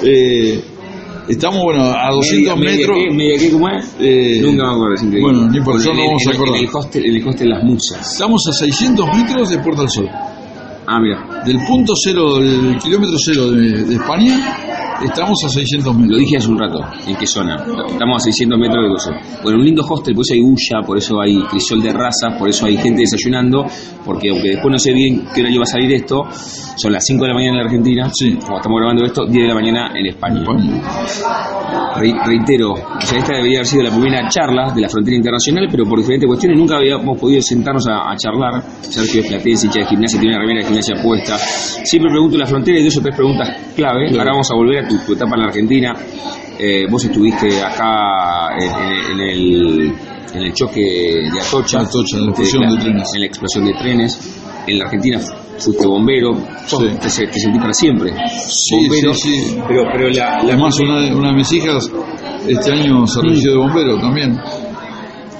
[0.03, 0.63] Eh,
[1.27, 2.97] estamos, bueno, a 200 media, metros.
[2.97, 3.95] Media, qué, media qué, ¿cómo es?
[3.99, 6.58] Eh, Nunca me acuerdo, bueno, ni por eso no vamos a en acordar.
[6.58, 8.12] En el hostel, en el hostel Las Musas.
[8.12, 10.10] Estamos a 600 metros de Puerta del Sol.
[10.88, 11.43] Ah, mira.
[11.43, 16.19] Del punto cero, del kilómetro cero de, de España Estamos a 600 Lo metros.
[16.19, 17.55] dije hace un rato, ¿en qué zona?
[17.88, 19.12] Estamos a 600 metros de coso.
[19.43, 22.47] Bueno, un lindo hostel, por eso hay bulla, por eso hay crisol de razas, por
[22.49, 23.65] eso hay gente desayunando,
[24.05, 26.23] porque aunque después no sé bien qué hora iba a salir esto,
[26.77, 28.36] son las 5 de la mañana en la Argentina, Sí.
[28.45, 30.41] como estamos grabando esto, 10 de la mañana en España.
[30.41, 30.81] España.
[31.97, 35.67] Re- reitero, o sea, esta debería haber sido la primera charla de la frontera internacional,
[35.71, 38.62] pero por diferentes cuestiones nunca habíamos podido sentarnos a, a charlar.
[38.81, 41.38] Sergio es platense, hincha de gimnasia, tiene una remera de gimnasia puesta.
[41.38, 44.10] Siempre pregunto la frontera y dos o tres preguntas clave.
[44.12, 45.93] Ahora vamos a volver a tu, tu etapa en la Argentina.
[46.58, 49.93] Eh, vos estuviste acá en, en- en el,
[50.34, 51.80] en el choque de Atocha.
[51.82, 53.10] Atocha, en la Eh, explosión de trenes.
[53.13, 54.41] En la explosión de trenes.
[54.67, 55.19] En la Argentina
[55.60, 56.34] fuiste bombero.
[56.65, 56.78] Sí.
[56.80, 58.13] Te, te sentí para siempre.
[58.48, 59.13] Sí, bombero.
[59.13, 59.58] sí, sí.
[59.67, 61.91] Pero, pero la, la Además, una de, una de mis hijas
[62.48, 64.38] este año se recibió de bombero también.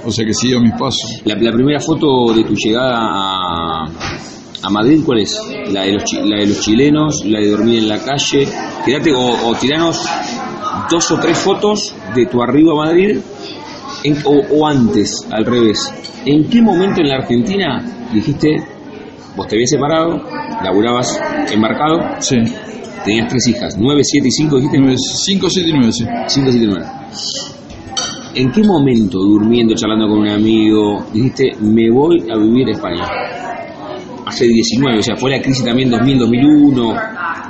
[0.08, 1.22] O sea que siguió mis pasos.
[1.26, 3.86] La, la primera foto de tu llegada a,
[4.62, 5.38] a Madrid, ¿cuál es?
[5.72, 8.48] La de, los, chi- la de los chilenos, la de dormir en la calle.
[8.86, 10.04] Quédate o, o tiranos
[10.90, 13.18] dos o tres fotos de tu arribo a Madrid
[14.04, 15.94] en- o, o antes, al revés.
[16.26, 18.58] ¿En qué momento en la Argentina dijiste,
[19.36, 20.22] vos te habías separado,
[20.64, 21.20] laburabas
[21.52, 22.38] embarcado, Sí.
[23.04, 24.78] tenías tres hijas, nueve, siete y cinco, dijiste?
[24.98, 26.06] 5, 7 y 9, sí.
[26.28, 26.86] 5, 7, 9.
[28.36, 33.06] ¿En qué momento, durmiendo, charlando con un amigo, dijiste, me voy a vivir a España?
[34.26, 36.96] Hace 19, o sea, fue la crisis también 2000, 2001.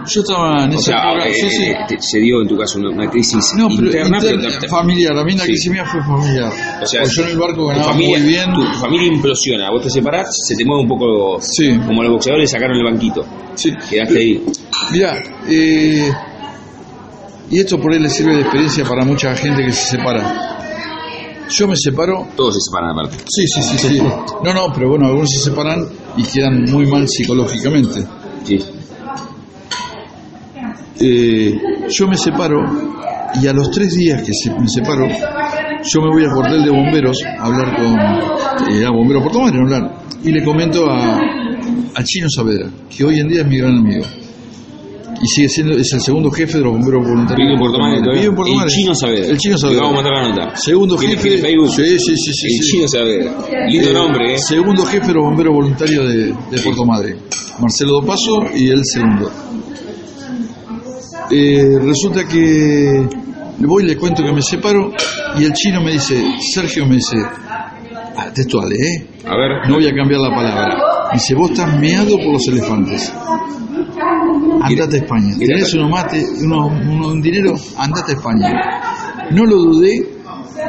[0.07, 1.63] Yo estaba en O esa sea, eh, sí, sí.
[1.63, 4.59] eh, te- se dio en tu caso una, una crisis No, pero interna, pero interna,
[4.59, 5.17] te- familiar.
[5.17, 5.45] A mí la Sí.
[5.47, 6.51] crisis mía fue familiar.
[6.83, 8.53] O sea, Porque yo en el barco ganaba familia, muy bien.
[8.53, 11.77] Tu, tu familia implosiona, vos te separás, se te mueve un poco Sí.
[11.88, 13.25] como los boxeadores sacaron el banquito.
[13.55, 13.71] Sí.
[13.89, 14.43] Quedaste ahí.
[14.91, 16.11] Mira, eh,
[17.49, 20.54] y esto por ahí le sirve de experiencia para mucha gente que se separa.
[21.49, 22.27] Yo me separo.
[22.36, 23.17] Todos se separan aparte.
[23.27, 23.99] Sí, sí, sí, sí.
[24.43, 25.86] No, no, pero bueno, algunos se separan
[26.17, 28.03] y quedan muy mal psicológicamente.
[28.43, 28.60] Sí.
[30.99, 32.60] Eh, yo me separo
[33.41, 36.69] y a los tres días que se- me separo, yo me voy al cuartel de
[36.71, 42.03] bomberos a hablar con eh, a bombero por tomar hablar y le comento a, a
[42.03, 44.05] Chino Saavedra, que hoy en día es mi gran amigo.
[45.25, 47.38] Y sigue siendo, es el segundo jefe de los bomberos voluntarios.
[47.47, 47.77] Vive en Puerto.
[48.13, 48.69] Vive en Puerto El.
[48.69, 49.25] Chino Saavedra.
[49.27, 49.81] El Chino Le Saavedra.
[49.83, 50.55] vamos a mandar la nota.
[50.55, 51.29] Segundo ¿Tiene- jefe.
[51.29, 51.69] tiene Facebook?
[51.75, 52.45] Sí, sí, sí, sí.
[52.47, 52.71] el sí.
[52.71, 53.31] Chino Saavedra.
[53.67, 54.38] Lindo Eh, nombre, ¿eh?
[54.38, 57.15] Segundo jefe de los bomberos voluntarios de, de Puerto Madre.
[57.59, 59.31] Marcelo Dopaso y él segundo.
[61.31, 63.07] Eh, resulta que
[63.59, 64.91] le voy y le cuento que me separo
[65.39, 66.21] y el chino me dice,
[66.53, 67.17] Sergio me dice,
[68.17, 69.07] ah, textual, ¿eh?
[69.25, 69.67] A ver.
[69.69, 70.77] No voy a cambiar la palabra.
[71.07, 73.11] Me dice, vos estás meado por los elefantes.
[74.65, 75.36] Andate a España.
[75.38, 78.51] Tenés unos mate, unos, unos- un dinero, andate a España.
[79.32, 80.10] No lo dudé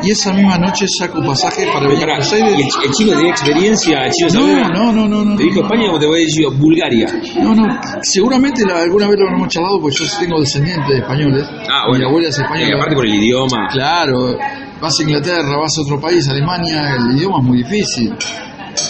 [0.03, 2.69] y esa misma noche saco pasaje para venir a Buenos ¿y Aires.
[2.85, 4.07] el, chino tenía experiencia?
[4.07, 4.47] ¿El chino?
[4.69, 5.37] No, no, no, no.
[5.37, 7.07] ¿Te dijo España o te voy a decir Bulgaria?
[7.43, 7.65] No, no,
[8.03, 11.45] seguramente la- alguna vez lo habremos charlado porque yo tengo descendientes de españoles.
[11.71, 12.09] Ah, Mi bueno.
[12.09, 12.75] abuela es Eh, española.
[12.77, 13.69] aparte por el idioma.
[13.73, 14.37] Claro,
[14.81, 18.13] vas a Inglaterra, vas a otro país, Alemania, el idioma es muy difícil.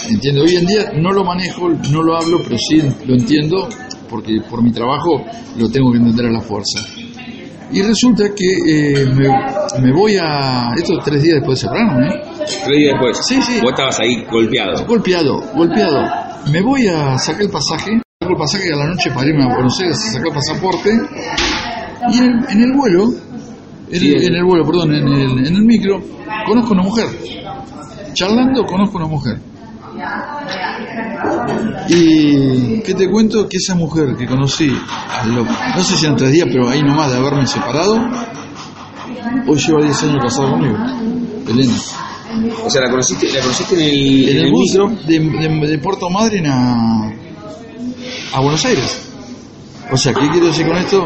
[0.09, 3.69] Entiendo, hoy en día no lo manejo, no lo hablo, pero sí lo entiendo
[4.09, 5.23] porque por mi trabajo
[5.57, 6.79] lo tengo que entender a la fuerza.
[7.71, 8.45] Y resulta que
[9.01, 9.27] eh, me,
[9.81, 10.69] me voy a...
[10.75, 12.21] Esto tres días después de separarme, ¿eh?
[12.63, 13.17] Tres días después.
[13.27, 13.59] Sí, sí.
[13.61, 14.85] Vos estabas ahí golpeado.
[14.85, 15.99] Golpeado, golpeado.
[16.51, 17.91] Me voy a sacar el pasaje,
[18.21, 20.89] saco el pasaje a la noche para irme a Buenos Aires a sacar el pasaporte.
[22.13, 23.03] Y en el, en el vuelo,
[23.91, 24.13] en, Sí.
[24.13, 25.99] el, en el vuelo, perdón, en el, en el micro,
[26.45, 27.07] conozco una mujer.
[28.13, 29.39] Charlando, conozco una mujer.
[31.89, 36.15] Y qué te cuento que esa mujer que conocí, a lo- no sé si en
[36.15, 37.95] tres días, pero ahí nomás de haberme separado,
[39.47, 40.77] hoy lleva 10 años casada conmigo.
[41.47, 41.73] Elena.
[42.65, 44.89] O sea, la conociste, la conociste en el, en el, el bus micro.
[45.07, 47.09] de, de- de Puerto Madryn a,
[48.33, 49.01] a Buenos Aires.
[49.91, 51.05] O sea, ¿qué quiero decir con esto?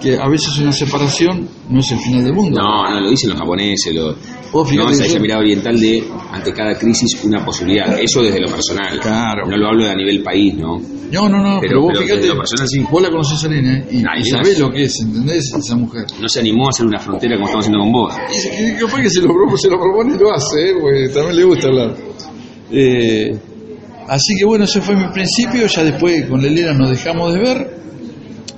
[0.00, 2.58] Que a veces una separación no es el final del mundo.
[2.60, 4.14] No, no, lo dicen los japoneses, lo,
[4.52, 7.98] Vos fíjate no, esa, mirada oriental de ante cada crisis una posibilidad.
[8.00, 8.98] Eso desde lo personal.
[8.98, 9.46] Claro.
[9.46, 10.80] No lo hablo de a nivel país, ¿no?
[11.12, 12.86] No, no, no, pero, Pero- vos pero fíjate, lo personal sí.
[12.90, 14.60] vos la conocés a Elena y, sabés sí.
[14.62, 15.52] lo que es, ¿entendés?
[15.54, 16.04] Esa mujer.
[16.20, 18.14] No se animó a hacer una frontera como estamos haciendo con vos.
[18.32, 20.74] Y que- capaz que se lo, propone, se lo propone y lo hace, ¿eh?
[20.80, 21.96] porque también le gusta hablar.
[22.72, 23.38] Eh,
[24.08, 27.38] así que bueno, ese fue mi principio, ya después con la Elena nos dejamos de
[27.40, 27.76] ver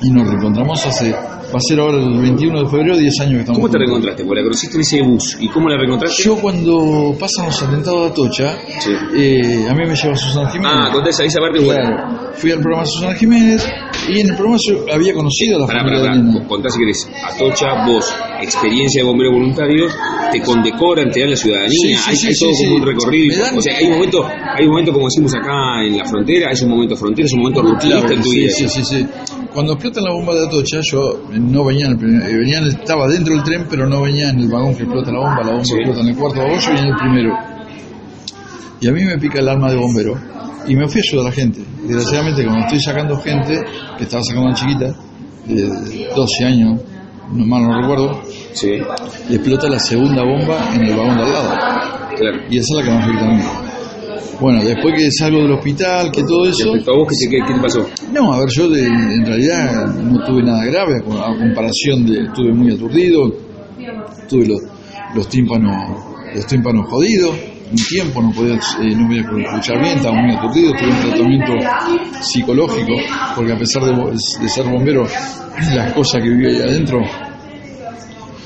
[0.03, 3.41] y nos reencontramos hace, va a ser ahora el 21 de febrero, 10 años que
[3.41, 4.25] estamos ¿Cómo te reencontraste?
[4.25, 5.37] Porque la conociste en ese bus.
[5.41, 6.23] ¿Y cómo la reencontraste?
[6.23, 8.91] Yo cuando pasan los atentados de Atocha, Sí.
[9.17, 10.73] eh, a mí me lleva Susana Jiménez.
[10.77, 11.61] Ah, contá esa, esa parte.
[11.63, 12.33] Claro.
[12.35, 13.67] Fui al programa Susana Jiménez
[14.09, 16.23] y en el programa yo había conocido a la Pará, familia pará, pará.
[16.31, 16.49] Elena.
[16.49, 17.09] Contá si querés.
[17.35, 19.87] Atocha, vos, experiencia de bombero voluntario,
[20.33, 23.39] te condecoran, te dan la ciudadanía, Sí, sí, hay, todo como un recorrido.
[23.45, 26.51] Dan- O sea, hay un momento, hay un momento como decimos acá en la frontera,
[26.51, 28.51] es un momento frontera, es un momento Claro, en tu sí, vida.
[28.51, 29.07] sí, sí, sí.
[29.53, 32.65] Cuando explota la bomba de Atocha, yo no venía en el primer- eh, venía en
[32.65, 35.43] el- estaba dentro del tren, pero no venía en el vagón que explota la bomba,
[35.43, 35.75] la bomba Sí.
[35.75, 37.35] explota en el cuarto vagón, yo venía en el primero.
[38.81, 40.15] Y a mí me pica el alma de bombero.
[40.67, 41.61] Y me fui a ayudar a la gente.
[41.85, 43.61] Desgraciadamente, como estoy sacando gente,
[43.99, 44.95] que estaba sacando una chiquita,
[45.47, 46.81] de 12 años,
[47.33, 48.71] no mal no recuerdo, Sí,
[49.29, 51.51] y explota la segunda bomba en el vagón de al lado.
[52.17, 52.39] claro.
[52.51, 53.43] Y esa es la que más me grita a mí.
[54.43, 56.65] Bueno, después que salgo del hospital, que todo eso...
[56.73, 57.89] Respecto a vos, ¿qué, te- qué, qué te pasó?
[58.13, 62.05] No, a ver, yo de- en realidad no tuve nada grave, a co- a comparación
[62.07, 62.25] de...
[62.25, 63.33] Estuve muy aturdido,
[64.29, 64.59] tuve los,
[65.15, 67.37] los tímpanos los tímpanos jodidos,
[67.71, 71.53] un tiempo no podía, eh, no podía escuchar bien, estaba muy aturdido, tuve un tratamiento
[72.23, 72.93] psicológico,
[73.37, 75.07] porque a pesar de, ser bombero,
[75.77, 76.99] las cosas que viví ahí adentro,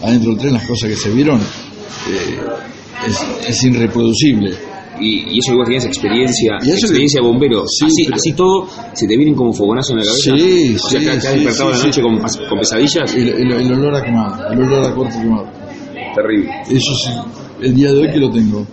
[0.02, 2.38] adentro del tren, las cosas que se vieron, eh,
[3.06, 4.52] es, es irreproducible.
[5.00, 7.64] Y, y eso que vos tenías experiencia, Y eso que- experiencia de bombero.
[7.66, 10.30] Sí, así, pero- así todo, ¿se te vienen como fogonazos en la cabeza?
[10.36, 13.14] Sí, o sea, sí, que te has despertado la noche con, con pesadillas.
[13.14, 15.46] El, el- el olor a quemado, el olor a cuerpo quemado.
[16.14, 16.50] Terrible.
[16.70, 17.10] Eso sí,
[17.62, 18.66] el día de hoy que lo tengo.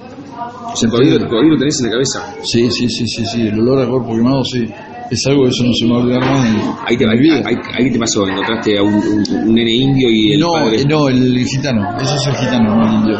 [0.71, 2.35] O sea, todavía, todavía lo tenés en la cabeza.
[2.43, 4.65] Sí, sí, sí, sí, sí, el olor a cuerpo quemado, sí.
[5.11, 6.55] Es algo que eso no se me va a olvidar más en,
[6.87, 10.09] Ahí te, en ahí, ahí- ahí te pasó, encontraste a un, un- un nene indio
[10.09, 10.81] y el no, padre.
[10.81, 13.17] eh, no, el gitano, eso es el gitano, no el indio.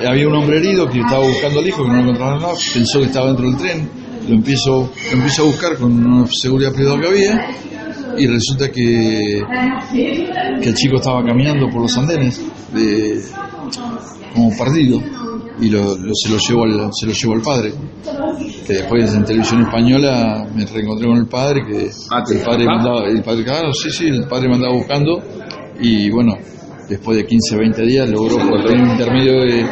[0.00, 2.52] Eh, Había un hombre herido que estaba buscando al hijo, que no lo encontraba nada,
[2.74, 3.90] pensó que estaba dentro del tren,
[4.28, 7.50] lo empiezo, lo empiezo a buscar con una seguridad privada que había,
[8.18, 9.42] y resulta que,
[10.62, 12.40] que el chico estaba caminando por los andenes,
[12.72, 13.22] de,
[14.34, 15.00] como perdido,
[15.60, 17.72] y lo, lo- se, lo llevó al, se lo llevó al padre.
[18.66, 22.64] Que después en televisión española me reencontré con el padre, que Ah, ¿te el padre
[22.66, 25.22] mandaba, el padre, claro, sí, sí, el padre me andaba buscando,
[25.80, 26.34] y bueno,
[26.88, 29.66] después de 15, 20 días logró por un intermedio de...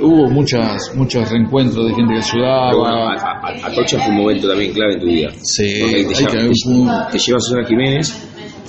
[0.00, 3.14] Hubo muchas, muchos reencuentros de gente que bueno, ayudaba.
[3.14, 5.28] a- Atocha fue un momento también clave en tu vida.
[5.42, 8.14] Sí, te, hay lleva- que- te- te lleva a Susana Jiménez,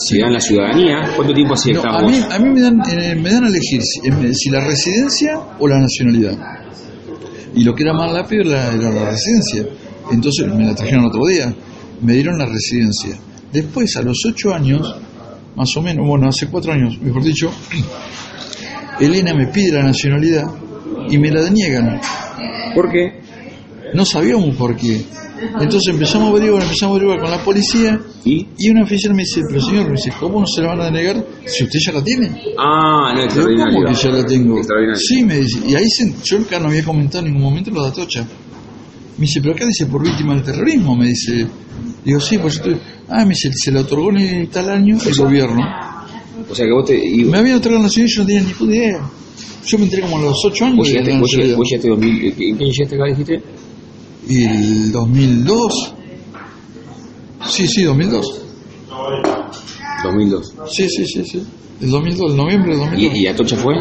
[0.09, 0.95] te dan la ciudadanía.
[1.15, 3.47] ¿Cuánto tiempo que No, estabas a, mí, a mí me dan, eh, me dan a
[3.47, 3.99] elegir si,
[4.33, 6.35] si la residencia o la nacionalidad.
[7.55, 9.65] Y lo que era más rápido era, era la residencia.
[10.11, 11.53] Entonces me la trajeron otro día.
[12.01, 13.15] Me dieron la residencia.
[13.51, 14.95] Después, a los ocho años,
[15.59, 17.51] más o menos, bueno, hace cuatro años, mejor dicho,
[18.99, 20.45] Elena me pide la nacionalidad
[21.09, 21.99] y me la deniegan.
[22.73, 23.19] ¿Por qué?
[23.93, 25.01] No sabíamos por qué.
[25.59, 28.45] Entonces empezamos a averiguar, empezamos a averiguar con la policía ¿Y?
[28.57, 30.85] y una oficial me dice, pero señor, me dice, ¿cómo no se la van a
[30.85, 32.29] denegar si usted ya la tiene?
[32.57, 33.73] Ah, no, extraordinario.
[33.73, 34.61] ¿Cómo que ya la tengo?
[34.95, 35.59] Sí, me dice.
[35.67, 38.25] Y ahí se- yo acá no había comentado en ningún momento lo de Atocha.
[39.19, 41.45] Me dice, pero acá dice por víctima del terrorismo, me dice.
[42.03, 42.79] Digo, sí, pues yo estoy...
[43.09, 45.61] Ah, me dice, se le otorgó en tal año el gobierno.
[46.49, 46.97] O sea que vos te.
[46.97, 49.09] y- Me habían otorgado la nacionalidad y yo no tenía ni puta idea.
[49.65, 51.57] Yo me enteré como a los 8 años Vos llegaste, la vos llegaste, nacionalidad.
[51.57, 53.43] vos llegaste 2000, ¿en qué llegaste acá, dijiste?
[54.29, 55.93] El 2002.
[57.49, 58.41] Sí, sí, 2002.
[60.03, 60.53] 2002.
[60.71, 61.43] Sí, sí, sí, sí.
[61.81, 63.15] El 2002, el noviembre del 2002.
[63.15, 63.75] ¿Y, y Atocha fue?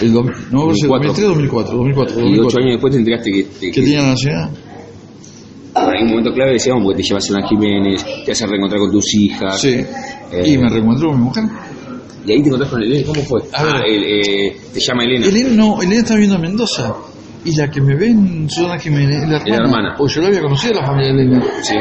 [0.00, 1.08] El dom- no, el 2004.
[1.08, 2.60] 2003, 2004, 2004, Y ocho 2004.
[2.62, 4.50] años después te enteraste que, Que tenía la nacionalidad.
[5.74, 8.90] Hay un momento clave decíamos porque te llevas a Ana Jiménez, te haces reencontrar con
[8.90, 9.60] tus hijas.
[9.60, 9.74] Sí.
[10.32, 11.44] Eh, Y me reencontré con mi mujer.
[12.26, 13.06] Y ahí te encontrás con Elena.
[13.06, 13.40] ¿Cómo fue?
[13.52, 15.26] A ah, el, eh, te llama Elena.
[15.26, 16.94] Elena no, Elena está viviendo en Mendoza.
[17.44, 19.56] Y la que me ve en Susana Jiménez es la hermana.
[19.64, 19.96] hermana.
[19.98, 21.44] O yo la había conocido la familia de Elena.
[21.62, 21.74] Sí.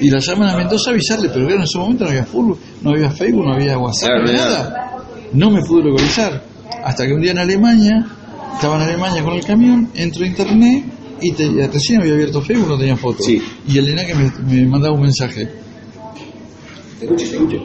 [0.00, 2.58] Y la llaman a Mendoza a avisarle, pero claro, en ese momento no había Facebook,
[2.82, 4.92] no había Facebook, no había WhatsApp, Claro, nada.
[5.32, 6.42] No me pude localizar.
[6.86, 8.06] Hasta que un día en Alemania,
[8.54, 10.84] estaba en Alemania con el camión, entro a internet
[11.20, 13.26] y te- recién había abierto Facebook, no tenía fotos.
[13.26, 13.42] Sí.
[13.66, 15.48] Y Elena que me, me mandaba un mensaje.
[17.00, 17.56] Te escucho, te escucho.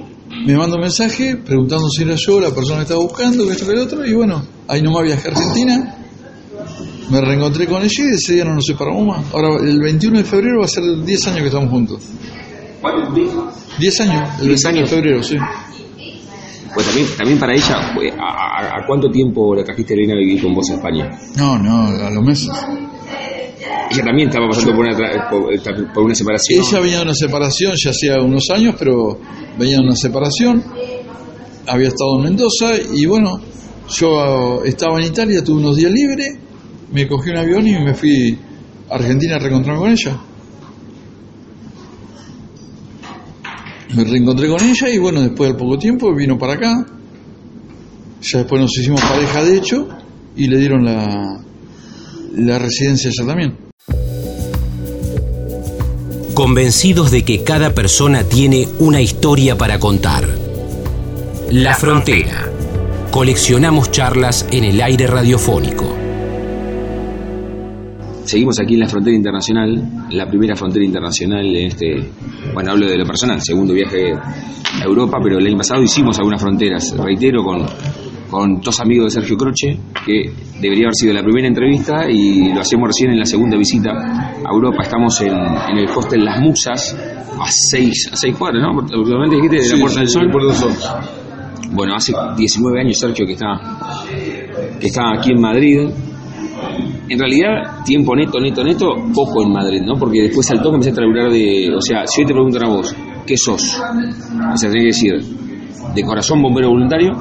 [0.46, 3.66] Me manda un mensaje preguntando si era yo la persona que estaba buscando, que esto
[3.68, 5.98] que el otro, y bueno, ahí nomás viajé a Argentina,
[7.10, 9.26] me reencontré con ella y ese día no nos separamos más.
[9.34, 12.02] Ahora, el 21 de febrero va a ser 10 años que estamos juntos.
[12.82, 13.30] ¿Cuánto cumplís?
[13.78, 14.90] 10 años, el 10 21 años.
[14.90, 15.36] de febrero, sí.
[16.74, 20.54] Pues también, también para ella, pues, ¿a, cuánto tiempo la trajiste Elena a vivir con
[20.54, 21.10] vos a España?
[21.38, 22.50] No, no, a los meses.
[23.92, 26.64] Ella también estaba pasando por una, tra- por, por una separación.
[26.66, 29.20] Ella venía de una separación ya hacía unos años, pero
[29.60, 30.64] venía de una separación.
[31.68, 33.40] Había estado en Mendoza y bueno,
[33.90, 36.38] yo estaba en Italia, tuve unos días libres,
[36.92, 38.38] me cogí un avión y me fui
[38.90, 40.18] a Argentina a reencontrarme con ella.
[43.96, 46.86] Me reencontré con ella y bueno, después del poco tiempo vino para acá.
[48.22, 49.88] Ya después nos hicimos pareja de hecho
[50.36, 51.42] y le dieron la,
[52.36, 53.72] la residencia a ella también.
[56.42, 60.28] convencidos de que cada persona tiene una historia para contar.
[61.52, 62.52] La Frontera.
[63.12, 66.01] Coleccionamos charlas en el aire radiofónico.
[68.32, 72.10] Seguimos aquí en la frontera internacional, la primera frontera internacional en este,
[72.54, 76.42] bueno, hablo de lo personal, segundo viaje a Europa, pero el año pasado hicimos algunas
[76.42, 77.66] fronteras, reitero, con,
[78.30, 82.62] con dos amigos de Sergio Croce, que debería haber sido la primera entrevista y lo
[82.62, 84.84] hacemos recién en la segunda visita a Europa.
[84.84, 86.96] Estamos en, en el hostel Las Musas,
[87.38, 88.80] a seis, a seis cuadras, ¿no?
[88.98, 90.30] Últimamente dijiste de la Puerta del Sol.
[90.32, 90.72] Puerta del Sol.
[91.74, 93.60] Bueno, hace 19 años Sergio que está,
[94.80, 95.90] que está aquí en Madrid.
[97.12, 99.96] En realidad, tiempo neto, neto, neto, poco en Madrid, ¿no?
[99.98, 101.70] Porque después al toque empecé a trabajar de.
[101.76, 102.96] O sea, si hoy te preguntan a vos,
[103.28, 103.62] ¿qué sos?
[104.54, 105.14] O sea, tenés que decir,
[105.94, 107.12] de corazón bombero voluntario,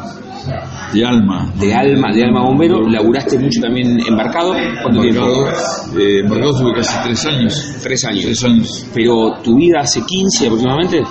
[0.94, 1.52] De alma.
[1.58, 4.52] de alma, de alma bombero, laburaste mucho también embarcado.
[4.82, 5.98] ¿Cuánto Embarcado, tiempo?
[6.00, 7.76] eh, embarcado tuve casi tres años.
[7.82, 8.24] Tres años.
[8.24, 8.86] Tres años.
[8.94, 11.02] Pero tu vida hace 15 aproximadamente,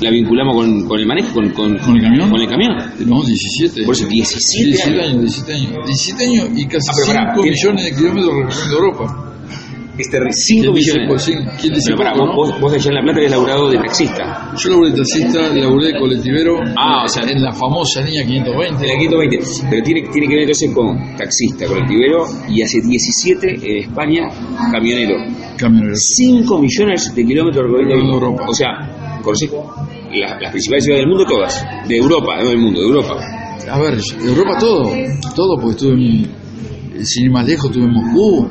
[0.00, 2.30] la vinculamos con, con el manejo, con, con, ¿Con el camión?
[2.30, 2.76] Con el camión.
[3.06, 3.84] No, 17.
[3.84, 5.08] Por eso, 17 17 años.
[5.08, 5.86] años, 17 años.
[5.86, 9.26] 17 años y casi Ah, pero 5 pará, millones de kilómetros recorriendo Europa.
[9.98, 11.24] Este, 5 ¿Quién dice millones.
[11.60, 12.58] ¿Quién dice Pero pará, poco, vos, no?
[12.60, 14.50] vos, allá en La Plata habías laburado de taxista.
[14.56, 18.86] Yo laburé de taxista, laburé de colectivero Ah, o sea- en la famosa línea 520.
[18.86, 19.66] De la 520.
[19.68, 24.22] Pero tiene, tiene que ver entonces con taxista, colectivero y hace 17 en España
[24.72, 25.16] camionero.
[25.58, 25.94] Camionero.
[25.94, 28.44] 5 millones de kilómetros recorriendo En Europa.
[28.48, 29.50] O sea, conocés
[30.12, 31.66] la- las principales ciudades del mundo todas.
[31.88, 33.16] De Europa, no del mundo, de Europa.
[33.70, 34.90] A ver, Europa todo,
[35.34, 38.48] todo, porque estuve en, sin ir más lejos, estuve en Moscú,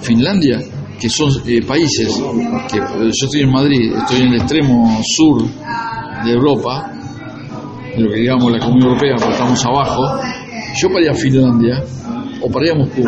[0.00, 0.60] Finlandia,
[1.00, 2.08] que son eh, países,
[2.70, 5.42] que eh, yo estoy en Madrid, estoy en el extremo sur
[6.24, 6.90] de Europa,
[7.96, 10.02] de lo que digamos la Comunidad Europea, porque estamos abajo,
[10.80, 11.84] yo para ir a Finlandia
[12.40, 13.02] o para ir a Moscú,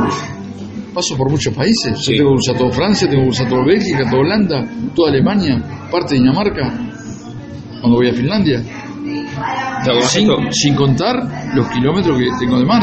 [0.93, 2.13] paso por muchos países, Sí.
[2.13, 5.87] yo tengo que cruzar todo Francia, tengo que cruzar todo Bélgica, toda Holanda, toda Alemania,
[5.91, 6.94] parte de Dinamarca,
[7.85, 8.63] cuando voy a Finlandia
[10.51, 11.17] sin, contar
[11.55, 12.83] los kilómetros que tengo de mar.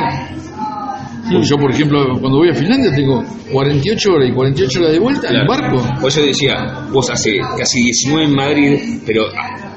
[1.32, 5.00] Porque yo, por ejemplo, cuando voy a Finlandia tengo 48 horas y 48 horas de
[5.00, 5.48] vuelta en Claro.
[5.50, 6.00] barco.
[6.02, 6.56] Por eso decía,
[6.92, 9.24] vos hace casi 19 en Madrid, pero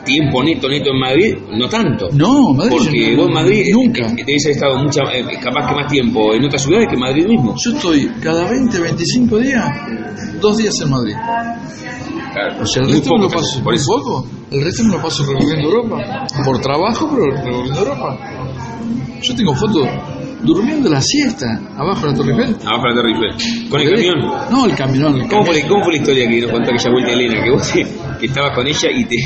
[0.04, 2.08] tiempo neto, neto en Madrid, no tanto.
[2.12, 2.76] No, Madrid.
[2.76, 4.06] Porque vos en Madrid Nunca.
[4.08, 7.00] eh, debes haber estado mucha, eh, capaz que más tiempo en otras ciudades que en
[7.00, 7.54] Madrid mismo.
[7.64, 9.64] Yo estoy cada 20, 25 días,
[10.42, 11.14] dos días en Madrid.
[12.34, 12.62] Claro.
[12.62, 13.62] O sea, el resto me lo paso.
[13.62, 13.86] por eso.
[13.96, 14.26] poco.
[14.50, 16.26] El resto me lo paso recorriendo Europa.
[16.44, 18.18] Por trabajo, pero recorriendo Europa.
[19.22, 19.88] Yo tengo fotos
[20.42, 21.46] durmiendo la siesta
[21.78, 22.56] abajo de la Torre Eiffel.
[22.66, 23.70] Abajo de la Torre Eiffel.
[23.70, 24.06] ¿Con el ¿Ves?
[24.10, 24.32] camión?
[24.50, 25.14] No, el camión.
[25.22, 25.68] El ¿Cómo fue, camión.
[25.70, 27.42] cómo fue la historia que nos contó aquella vuelta Elena?
[27.44, 27.86] Que vos te-
[28.20, 29.16] que estabas con ella y te.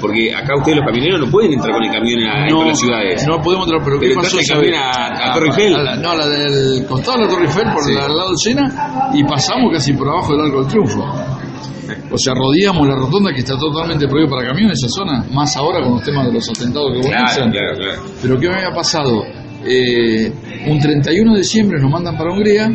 [0.00, 3.26] Porque acá ustedes los camioneros no pueden entrar con el camión a, a las ciudades.
[3.26, 4.36] No podemos entrar, pero, Pero ¿qué pasó?
[4.40, 4.70] ¿sabe?
[4.70, 5.72] también a- a Torre Eiffel.
[5.84, 7.92] la- no, la del costado de la Torre Eiffel, por Sí.
[7.96, 11.04] al lado del Sena, y pasamos casi por abajo del Arco del Triunfo.
[12.10, 15.82] O sea, rodeamos la rotonda que está totalmente prohibida para camiones esa zona, más ahora
[15.82, 17.50] con los temas de los atentados que Claro, comienzan.
[17.50, 18.02] claro, claro.
[18.22, 19.22] Pero ¿qué me había pasado?
[19.64, 20.32] Eh,
[20.68, 22.70] un 31 de diciembre nos mandan para Hungría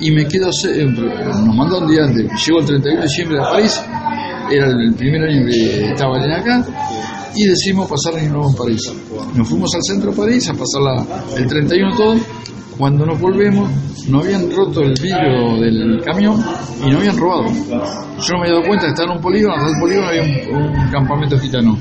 [0.00, 3.42] y me quedo, eh, nos mandan un día antes, llego el 31 de diciembre a
[3.50, 3.84] París,
[4.50, 6.64] era el primer año que estaba Elena acá,
[7.34, 8.92] y decidimos pasar año nuevo en París.
[9.34, 12.16] Nos fuimos al centro de París a pasar la- el 31 todo,
[12.78, 13.68] cuando nos volvemos
[14.08, 16.42] no habían roto el vidrio del camión
[16.84, 17.46] y no habían robado.
[17.52, 20.22] Yo no me había dado cuenta que estaba en un polígono, atrás del polígono había
[20.22, 21.78] un, campamento gitano.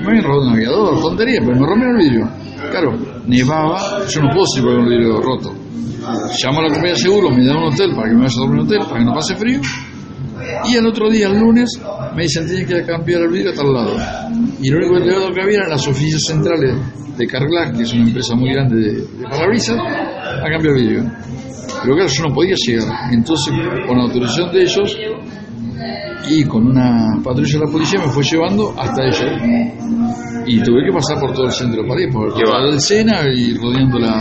[0.00, 2.28] Me habían robado un aviador, tontería, pero me rompieron el vidrio.
[2.70, 5.52] Claro, nevaba, yo no puedo seguir con el vidrio roto.
[6.42, 8.40] Llamo a la compañía de seguro, me dan un hotel para que me vaya a
[8.40, 9.60] dormir en un hotel, para que no pase frío.
[10.70, 11.80] Y al otro día, el lunes,
[12.14, 13.96] me dicen tienen que cambiar el vidrio a tal lado.
[14.60, 16.76] Y lo único que que había eran las oficinas centrales
[17.16, 21.12] de Carglass, que es una empresa muy grande de, de parabrisas, a cambiar el vidrio.
[21.82, 23.12] Pero claro, yo no podía llegar.
[23.12, 23.54] Entonces,
[23.86, 24.96] con la autorización de ellos
[26.30, 30.37] y con una patrulla de la policía me fue llevando hasta ellos.
[30.48, 33.54] Y tuve que pasar por todo el centro de París, por el del Sena y
[33.54, 34.18] rodeando la,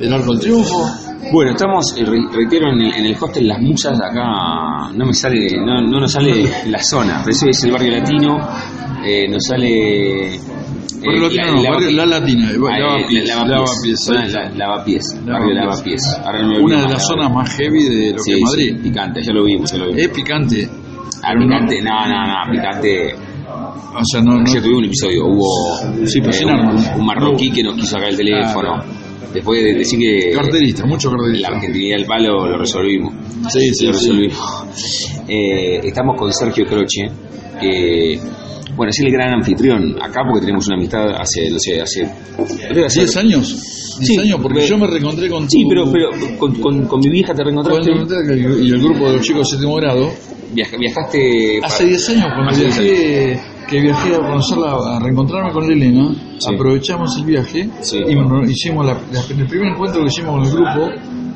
[0.00, 0.86] el Arco del Triunfo.
[1.32, 5.48] Bueno, estamos, re- reitero, en el, en el hostel Las Musas, acá no me sale,
[5.58, 8.38] no, no nos sale la zona, pero es el barrio latino,
[9.04, 10.34] eh, nos sale...
[10.36, 10.40] eh,
[11.04, 16.02] Barrio Latino no, barrio La Latina, Lavapiés, Lavapiés, Lavapiés, la- barrio Lavapiés.
[16.62, 18.70] Una de las la- zonas más heavy de lo Sí, que es Madrid.
[18.76, 20.00] sí, picante, ya lo vimos, ya lo vimos.
[20.02, 20.68] Es picante.
[21.22, 23.14] Ah, picante, no, no, no, picante.
[23.76, 26.92] O sea, no, no, Ayer tuvimos un episodio, hubo Sí, pero eh, sin un, armas.
[26.98, 28.82] un marroquí que nos quiso sacar el teléfono.
[29.32, 31.48] Después de decir que carterista, mucho la carterista.
[31.54, 33.12] argentinidad del palo lo resolvimos.
[33.52, 34.08] Sí, sí, lo sí.
[34.08, 35.06] resolvimos.
[35.28, 37.02] Eh, estamos con Sergio Croce,
[37.60, 38.18] que,
[38.76, 42.08] bueno, es el gran anfitrión acá porque tenemos una amistad hace, no sé, hace...
[42.72, 43.48] debe ser- 10 años.
[43.98, 46.86] 10 Sí, años, porque pero- yo me reencontré con Sí, tu- pero, pero con, con,
[46.86, 47.90] con mi vieja te con reencontraste.
[48.62, 50.10] y el grupo de los chicos de séptimo grado.
[50.52, 51.60] Viaja- viajaste...
[51.62, 56.08] Hace 10 años, cuando Hace 10 viajé, que viajé a conocerla, a reencontrarme con Elena,
[56.38, 56.54] Sí.
[56.54, 57.98] aprovechamos el viaje Sí.
[58.08, 60.90] y nos hicimos la, la- el primer encuentro que hicimos con el grupo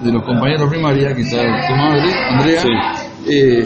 [0.04, 2.68] de los compañeros primaria, que está tu madre, Andrea, Sí.
[3.30, 3.64] eh,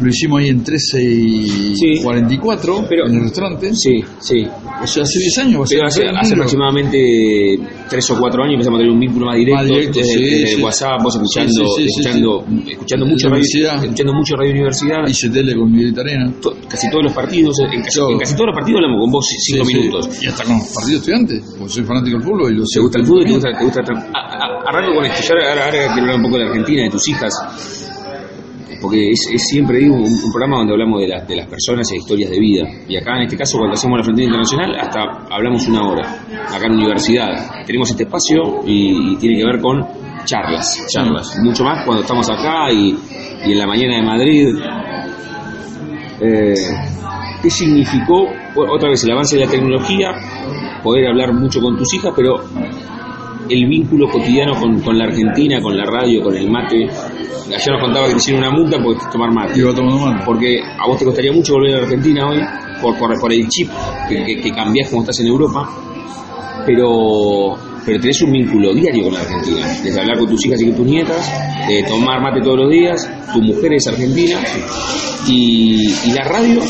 [0.00, 2.02] lo hicimos ahí en 13 y Sí.
[2.02, 3.74] 44, Pero- en el restaurante.
[3.74, 4.46] Sí, sí.
[4.82, 5.68] O sea, hace 10 años.
[5.70, 9.56] Pero hace, hace aproximadamente tres o cuatro años empezamos a tener un vínculo más directo,
[9.62, 10.62] Más directo, desde, sí, desde sí.
[10.62, 15.98] WhatsApp, vos escuchando, escuchando, escuchando mucho radio, escuchando mucho radio universidad, Hice tele con Miguel
[15.98, 16.32] Arena.
[16.40, 19.26] to- casi todos los partidos, en casi, en casi todos los partidos hablamos con vos
[19.28, 19.78] cinco Sí, sí.
[19.78, 20.22] minutos.
[20.22, 22.98] Y hasta con los partidos estudiantes, porque soy fanático del fútbol y lo ¿Te gusta
[22.98, 23.24] el fútbol?
[23.24, 25.22] ¿Te gusta, te gusta a- a- Arranco con esto.
[25.28, 27.89] Yo ahora, ahora- quiero hablar un poco de Argentina, de tus hijas.
[28.80, 31.90] Porque es, es siempre digo, un, un programa donde hablamos de, las de las personas
[31.92, 32.64] e historias de vida.
[32.88, 35.00] Y acá, en este caso, cuando hacemos la Frontera Internacional, hasta
[35.30, 36.24] hablamos una hora.
[36.48, 37.64] Acá en la universidad.
[37.66, 39.86] Tenemos este espacio y, y tiene que ver con
[40.24, 40.86] charlas.
[40.88, 41.38] Charlas.
[41.42, 42.96] Mucho más cuando estamos acá y,
[43.46, 44.48] y en la mañana de Madrid.
[46.22, 46.54] Eh,
[47.42, 50.08] ¿Qué significó, otra vez, el avance de la tecnología?
[50.82, 52.36] Poder hablar mucho con tus hijas, pero
[53.50, 56.86] el vínculo cotidiano con, con la Argentina, con la radio, con el mate.
[56.86, 59.58] Ayer nos contaba que te hicieron una multa por tomar mate.
[59.58, 60.24] Iba tomando.
[60.24, 62.38] Porque a vos te costaría mucho volver a la Argentina hoy,
[62.80, 63.68] por, por, por el chip
[64.08, 65.68] que, que, que cambiás como estás en Europa,
[66.64, 69.66] pero, pero tenés un vínculo diario con la Argentina.
[69.82, 71.32] Desde hablar con tus hijas y con tus nietas,
[71.68, 74.38] de tomar mate todos los días, tu mujer es argentina,
[75.26, 76.60] y, y la radio,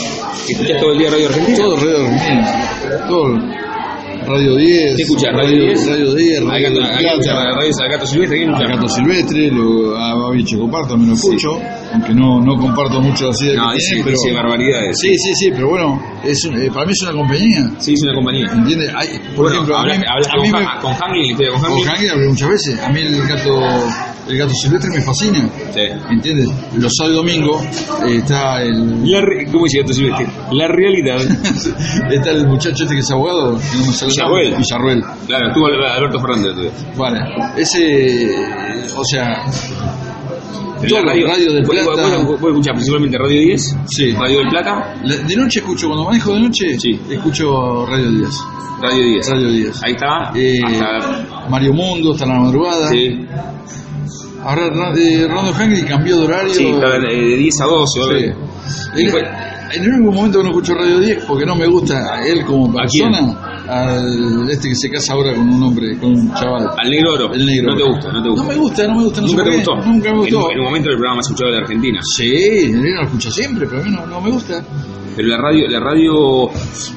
[0.47, 1.59] que escuchás todo el día radio argentina.
[1.59, 3.07] Todo Radio Argentina.
[3.07, 3.70] Todo.
[4.31, 4.97] Radio 10.
[4.97, 5.33] ¿Qué escuchás?
[5.33, 5.87] ¿Radio 10?
[5.89, 8.69] Radio 10, Hay Radio gato, gato, radio gato silvestre, ¿quién escucha?
[8.69, 11.59] Gato Silvestre, lo, a Babi Checopar también lo escucho,
[11.93, 14.17] aunque no, no comparto mucho ideas No, que dice, tienen, pero...
[14.23, 14.99] dice barbaridades.
[15.01, 18.15] Sí, sí, sí, pero bueno, es eh, para mí es una compañía, Sí, es una
[18.15, 18.47] compañía.
[18.53, 18.93] ¿entiendes?
[18.95, 21.71] Hay, por Bueno, ejemplo, a mí, hablaste a mí con, me- con historia con con
[21.71, 21.87] Hanging.
[21.89, 23.61] Hanging hablé muchas veces, a mí el gato,
[24.29, 25.81] el gato silvestre me fascina, Sí.
[26.11, 26.49] ¿entiendes?
[26.77, 27.63] Los sábados y domingos
[28.07, 29.11] eh, está el...
[29.11, 30.27] La re- ¿Cómo dice Gato Silvestre?
[30.53, 31.17] La realidad.
[32.11, 33.59] Está el muchacho este que es abogado, no.
[34.07, 34.57] Villarruel.
[34.57, 35.03] Villarruel.
[35.27, 36.73] Claro, estuvo Alberto Fernández.
[36.97, 37.21] Vale,
[37.57, 38.31] ese,
[38.97, 39.43] o sea,
[40.89, 42.17] Todo, la radio, Radio del vos- vos- Plata.
[42.19, 44.13] Vos, vos escuchás principalmente Radio 10, Sí.
[44.13, 47.01] Radio del Plata, La- de noche escucho, cuando manejo de noche, Sí.
[47.11, 48.31] escucho Radio 10.
[48.83, 49.29] Radio 10.
[49.31, 49.83] Radio 10.
[49.83, 50.33] Ahí está.
[50.35, 52.89] Eh, hasta, Mario Mundo, hasta la madrugada.
[52.89, 53.27] sí,
[54.43, 56.55] Ahora Ra- eh, Rondo Hangry cambió de horario.
[56.55, 58.01] sí, de de 10 a 12.
[58.01, 59.03] Sí.
[59.03, 62.45] Y En, el único momento que no escucho Radio 10 porque no me gusta él
[62.47, 66.69] como ¿A persona, al este que se casa ahora con un hombre, con un chaval.
[66.77, 67.33] Al negro oro.
[67.33, 67.71] El negro.
[67.73, 68.43] No te gusta, no te gusta.
[68.43, 69.21] No me gusta, no me gusta.
[69.21, 69.77] No sé ¿Nunca te gustó?
[69.77, 70.51] Nunca me En, gustó.
[70.51, 72.01] en un momento el programa más escuchado de la Argentina.
[72.17, 74.65] Sí, el negro lo escucho siempre, pero a mí no, no me gusta.
[75.17, 76.51] Pero la radio, la radio,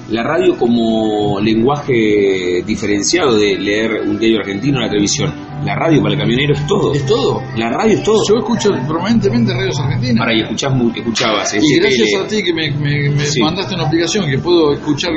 [0.10, 5.34] la radio como lenguaje diferenciado de leer un diario argentino en la televisión.
[5.66, 6.94] La radio para el camionero es todo.
[6.94, 7.42] Es todo.
[7.58, 8.22] La radio es todo.
[8.28, 10.20] Yo escucho permanentemente radios argentinas.
[10.20, 11.80] Ahora, y escuchás, escuchabas Y STL.
[11.82, 13.42] gracias a ti que me, me- me Sí.
[13.42, 15.12] mandaste una aplicación que puedo escuchar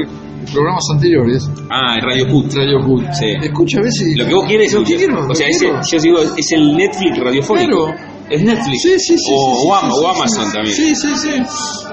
[0.53, 2.53] programas anteriores, Ah, Radio Cut.
[2.55, 3.07] Radio Cool.
[3.13, 3.27] Sí.
[3.43, 4.09] Escucha a veces.
[4.15, 7.87] y- Lo que vos quieres quiero, o sea, ese, yo digo, es el Netflix radiofónico.
[7.87, 8.17] Claro.
[8.29, 8.83] Es Netflix.
[8.83, 9.33] Sí, sí, sí.
[9.33, 10.75] O, o Amazon también.
[10.75, 11.31] Sí, sí, sí.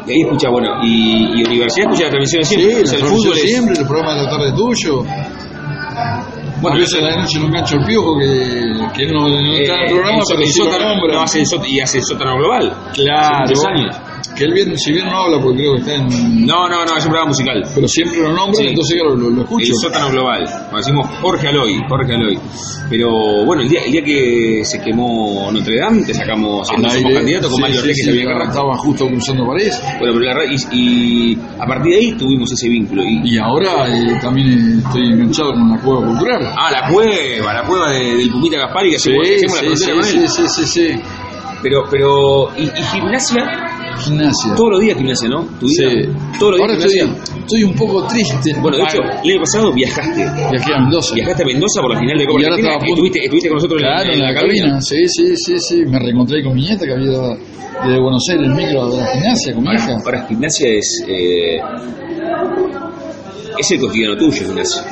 [0.07, 2.81] Y ahí escucha, bueno, y, y Universidad escucha la transmisión siempre.
[2.81, 3.41] o sea, el fútbol es.
[3.43, 5.03] siempre, el programa de la tarde tuyo.
[6.61, 8.25] Bueno, a veces a la noche no engancho el piojo que,
[8.95, 11.25] que no, no eh, está en el programa, el, pero sí lo nombra.
[11.67, 12.73] y hace el sótano global.
[12.93, 13.43] Claro.
[13.43, 13.95] Hace muchos años.
[14.36, 16.45] Que él bien, si bien no habla, porque creo que está en.
[16.45, 17.61] No, no, no, es un programa musical.
[17.75, 18.65] Pero siempre lo nombra, Sí.
[18.67, 19.65] entonces claro, lo, lo escucho.
[19.67, 20.43] El sótano global.
[20.45, 22.39] Cuando decimos Jorge Aloy, Jorge Aloy.
[22.89, 27.13] Pero bueno, el día, el día que se quemó Notre Dame, te sacamos, aire.
[27.13, 28.49] candidatos con Sí, Mario sí, Rey, que sí, se había agarrado.
[28.49, 29.81] Estaba justo cruzando París.
[29.99, 30.57] Bueno, pero la y,
[31.31, 33.03] y a partir de ahí tuvimos ese vínculo.
[33.03, 36.53] Y, Y ahora eh, también eh, estoy enganchado con la cueva cultural.
[36.57, 39.65] ah, la cueva, la cueva de- del Pumita Gaspari que Sí, hacemos, la sí, sí,
[39.65, 40.27] frontera con sí, él.
[40.29, 41.01] sí, sí, sí.
[41.61, 44.55] Pero, pero, y, y gimnasia, Gimnasia.
[44.55, 45.43] todos los días gimnasia, ¿no?
[45.59, 45.89] ¿Tu vida?
[45.89, 46.09] Sí.
[46.39, 47.33] Todos los días Ahora estoy, gimnasia.
[47.39, 48.53] estoy un poco triste.
[48.61, 50.25] Bueno, de hecho, Ah, el año pasado viajaste.
[50.51, 51.15] viajé a Mendoza.
[51.15, 53.55] Viajaste a Mendoza por la final de Copa Y ahora estaba punto- Estuviste, estuviste con
[53.57, 54.81] nosotros en la- Claro, en, la, cabina.
[54.81, 55.85] Sí, sí, sí, sí.
[55.85, 59.07] Me reencontré con mi nieta que había ido de Buenos Aires el micro de la
[59.07, 59.97] gimnasia con mi hija.
[60.03, 61.03] Ahora gimnasia es.
[61.07, 61.57] Eh,
[63.59, 64.83] es el cotidiano tuyo, gimnasia.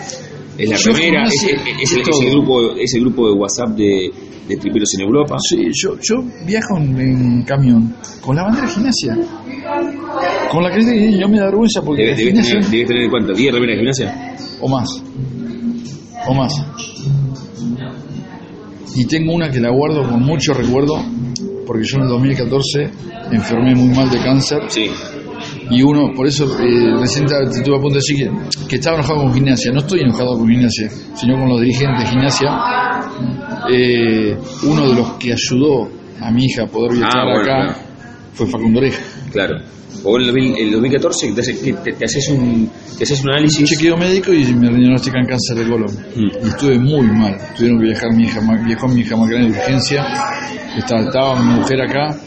[0.58, 2.22] Es la Yo primera, es, gimnasia es- es es el, es todo.
[2.22, 4.12] el grupo, es el grupo de WhatsApp de,
[4.48, 5.38] de triperos en Europa.
[5.50, 9.18] Sí, yo, yo viajo en, en camión con la bandera de gimnasia.
[10.52, 13.34] Con la que yo me da vergüenza porque Debes, debes gimnasia- tener, debes tener cuánto,
[13.34, 14.36] 10 remeras de gimnasia.
[14.60, 14.90] o más.
[16.28, 16.54] O más.
[18.96, 20.96] Y tengo una que la guardo con mucho recuerdo
[21.66, 22.90] porque yo en el 2014
[23.32, 24.88] enfermé muy mal de cáncer Sí.
[25.72, 28.76] Y uno, por eso eh, recién te te estuve a punto de decir que, que
[28.76, 29.72] estaba enojado con gimnasia.
[29.72, 32.50] No estoy enojado con gimnasia, sino con los dirigentes de gimnasia.
[33.70, 37.74] Eh, uno de los que ayudó a mi hija a poder viajar Ah, bueno, acá
[37.74, 37.76] claro.
[38.34, 39.02] fue Facundo Oreja.
[39.32, 39.56] Claro.
[40.04, 41.42] O en el 2000 el 2014 te,
[42.06, 43.70] haces un, te haces un análisis.
[43.70, 45.92] Chequeo médico y me diagnostican cáncer de colon.
[46.16, 46.46] Mm.
[46.46, 47.38] Y estuve muy mal.
[47.56, 50.06] Tuvieron que viajar mi hija, viajó mi hija más grande de urgencia.
[50.78, 52.18] Estaba, estaba mi mujer acá,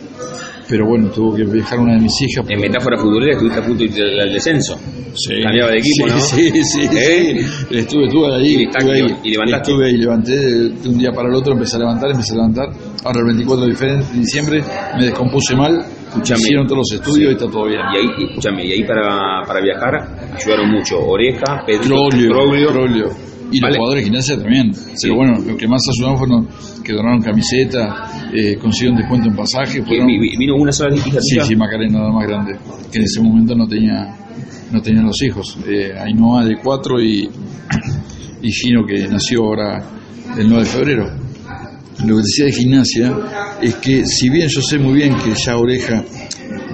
[0.69, 2.45] pero bueno, tuvo que viajar una de mis hijas.
[2.49, 4.77] En metáfora futbolera estuviste a punto de ir al descenso.
[5.15, 5.43] Sí.
[5.43, 6.21] Cambiaba de equipo, sí, ¿no?
[6.21, 7.37] Sí, sí, ¿Eh?
[7.69, 7.77] sí.
[7.77, 9.17] Estuve, estuve ahí, Y estuve ahí.
[9.23, 9.71] y levantaste.
[9.71, 12.69] Estuve ahí, levanté de, un día para el otro, empecé a levantar, empecé a levantar.
[13.05, 14.65] Ahora el 24 de diciembre
[14.99, 16.41] me descompuse mal, Escuchame.
[16.41, 17.81] hicieron todos los estudios y está todo bien.
[17.95, 22.69] Y ahí, escúchame, y ahí para, para viajar ayudaron mucho Oreja, Pedro, Troglio, Troglio.
[22.73, 23.34] Troglio.
[23.51, 23.73] Y Vale.
[23.75, 24.73] los jugadores de gimnasia también.
[25.01, 26.49] Pero bueno, lo que más ayudaron fueron
[26.83, 29.83] que donaron camiseta, eh, consiguieron descuento en pasaje.
[29.83, 32.57] Fueron, vi- vi- Vino una sola hija sí, sí, Macarena, la más grande,
[32.91, 34.17] que en ese momento no tenía
[34.73, 35.57] no tenían los hijos.
[35.69, 37.29] Eh, Ainhoa de cuatro y,
[38.43, 39.85] y Gino que nació ahora
[40.37, 41.05] el 9 de febrero.
[42.05, 43.13] Lo que decía de gimnasia
[43.63, 46.03] es que si bien yo sé muy bien que ya Oreja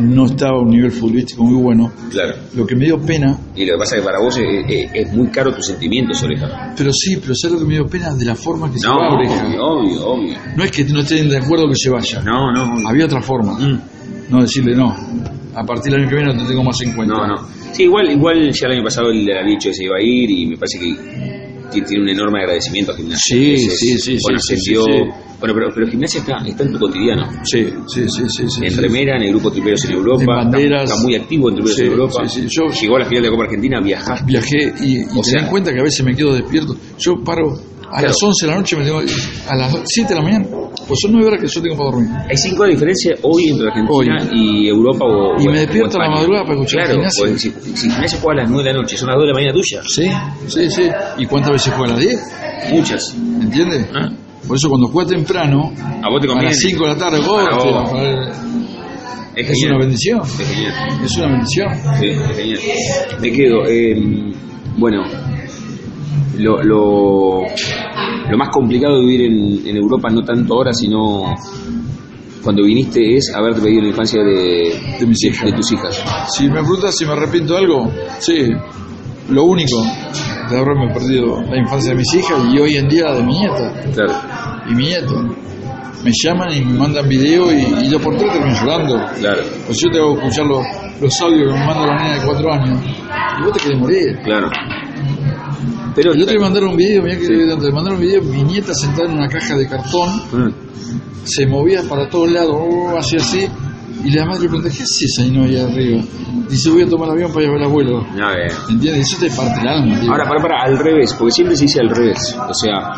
[0.01, 2.35] no estaba a un nivel futbolístico muy bueno, Claro.
[2.55, 4.91] lo que me dio pena Y lo que pasa es que para vos es, es-
[4.95, 6.75] es muy caro tus sentimientos, Oreja.
[6.77, 8.15] Pero sí, pero ¿sabes lo que me dio pena?
[8.15, 9.47] De la forma que se No, va Oreja.
[9.47, 10.39] obvio, obvio, obvio.
[10.57, 12.21] No es que no estén de acuerdo que se vaya.
[12.23, 12.89] No, no, obvio.
[12.89, 13.59] Había otra forma.
[13.59, 13.81] Mm.
[14.31, 14.95] No decirle no.
[15.55, 17.15] A partir del año que viene no te tengo más en cuenta.
[17.15, 17.37] No, no.
[17.73, 20.31] Sí, igual, igual ya el año pasado él había dicho que se iba a ir
[20.31, 21.40] y me parece que
[21.71, 23.37] tiene- tiene un enorme agradecimiento a Gimnasia.
[23.37, 25.27] Sí, es- sí, sí, Bueno, sí, ascendió- sí, sí.
[25.41, 27.27] Bueno, pero, pero Gimnasia está, está en tu cotidiano.
[27.45, 28.45] Sí, sí, sí, sí.
[28.49, 30.21] sí, en remera, en el grupo Triperos en Europa.
[30.21, 30.83] En banderas.
[30.83, 32.29] Está, está muy activo en Triperos en Europa.
[32.29, 32.47] sí, sí.
[32.51, 34.25] Yo- Llegó a la final de la Copa Argentina, viajaste.
[34.27, 36.77] Viajé y, y O ten sea- en cuenta que a veces me quedo despierto.
[36.99, 37.59] Yo paro
[37.91, 38.07] a Claro.
[38.09, 40.47] las 11 de la noche, me tengo, a las 7 de la mañana.
[40.87, 42.11] Pues son 9 horas que yo tengo para dormir.
[42.29, 46.05] Hay cinco de diferencia hoy entre Argentina y Europa o Y o- me despierto a
[46.05, 47.25] la madrugada para escuchar Claro, Gimnasia.
[47.29, 49.29] pues, si, si Gimnasia juega a las 9 de la noche, son las 2 de
[49.29, 49.83] la mañana tuya.
[49.87, 50.11] Sí,
[50.49, 50.89] sí, sí.
[51.19, 52.21] ¿Y cuántas veces juega a las 10?
[52.73, 53.17] Muchas.
[53.43, 53.87] ¿Entiendes?
[53.95, 54.09] Ah,
[54.47, 55.73] Por eso cuando juega temprano,
[56.03, 57.93] A vos te a las 5 de la tarde, oh, Para te- vos.
[59.37, 60.21] es, Es una bendición.
[60.23, 60.75] Es genial.
[61.05, 61.69] Es una bendición.
[62.01, 62.59] Sí, es genial.
[63.21, 63.65] Me quedo.
[63.67, 63.97] eh,
[64.77, 65.03] bueno,
[66.39, 67.41] lo, lo,
[68.31, 71.35] lo más complicado de vivir en, en Europa, no tanto ahora, sino
[72.43, 75.45] cuando viniste, es haberte perdido la infancia de, De mis hijas.
[75.45, 76.05] de tus hijas.
[76.35, 78.49] Si me preguntas si me arrepiento de algo, sí.
[79.29, 79.77] Lo único
[80.51, 83.73] de haberme perdido la infancia de mis hijas y hoy en día de mi nieta
[83.95, 84.13] Claro,
[84.69, 85.15] y mi nieto.
[86.03, 88.95] Me llaman y me mandan video y, y yo por tres termino llorando.
[89.21, 90.65] claro, Pues yo tengo que escuchar los,
[91.01, 92.81] los audios que me manda la niña de cuatro años.
[93.39, 94.19] Y vos te querés morir.
[94.25, 94.49] claro.
[95.95, 97.33] Pero El otro día mandaron un video, mirá que Sí.
[97.37, 100.53] te mandaron un video, mi nieta sentada en una caja de cartón, Mm,
[101.25, 103.47] se movía para todos lados, oh, así así,
[104.05, 106.03] y la madre le pregunta, ¿qué haces ahí no ahí arriba?
[106.49, 108.01] Dice, voy a tomar el avión para ver al abuelo.
[108.01, 108.53] a ver.
[108.71, 109.09] ¿Entiendes?
[109.13, 110.01] Eso te parte el alma.
[110.01, 110.11] tío.
[110.11, 112.37] Ahora, para, para, al revés, porque siempre se dice al revés.
[112.49, 112.93] O sea,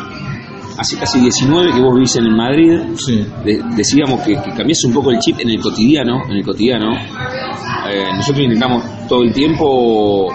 [0.77, 3.25] hace casi 19 que vos vivís en Madrid, Sí.
[3.45, 6.93] de- decíamos que, que cambiase un poco el chip en el cotidiano, en el cotidiano.
[6.95, 10.29] Eh, nosotros intentamos todo el tiempo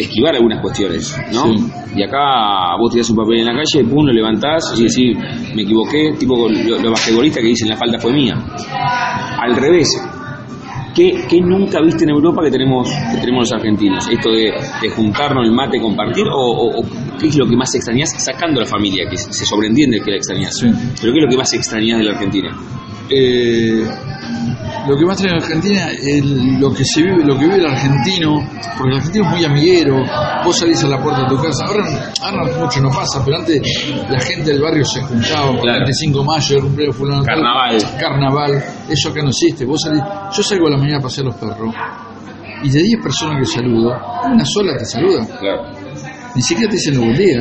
[0.00, 1.44] esquivar algunas cuestiones, ¿no?
[1.44, 1.64] Sí.
[1.96, 5.16] Y acá vos tirás un papel en la calle, pum, lo levantás y decís,
[5.54, 8.34] me equivoqué, tipo con lo- los basquetbolistas que dicen la falta fue mía.
[9.40, 9.88] Al revés,
[10.94, 14.08] ¿qué, qué nunca viste en Europa que tenemos, que tenemos los argentinos?
[14.08, 16.84] Esto de, de juntarnos el mate, compartir, o, o- o
[17.18, 20.16] qué es lo que más extrañás sacando a la familia, que se sobreentiende que la
[20.18, 20.56] extrañás.
[20.58, 20.66] Sí.
[21.00, 22.56] Pero ¿qué es lo que más extrañás de la Argentina?
[23.10, 23.82] Eh,
[24.86, 27.66] lo que más trae en Argentina es lo que se vive, lo que vive el
[27.66, 28.36] argentino,
[28.76, 29.96] porque el argentino es muy amiguero,
[30.44, 33.60] vos salís a la puerta de tu casa, ahora, ahora mucho no pasa, pero antes
[34.08, 35.78] la gente del barrio se juntaba, Claro.
[35.80, 37.78] 25 de mayo, el cumpleaños fulano tal, Carnaval.
[37.98, 40.02] carnaval, eso acá no existe, vos salís,
[40.36, 41.74] yo salgo a la mañana a pasear los perros,
[42.62, 43.92] y de 10 personas que saludo,
[44.24, 45.62] una sola te saluda, Claro.
[46.34, 47.40] ni siquiera te dicen buen día,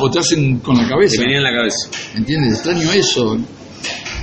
[0.00, 1.20] o te hacen con la cabeza.
[1.22, 1.88] venía en la cabeza.
[2.16, 2.52] ¿Entiendes?
[2.54, 3.36] Extraño eso.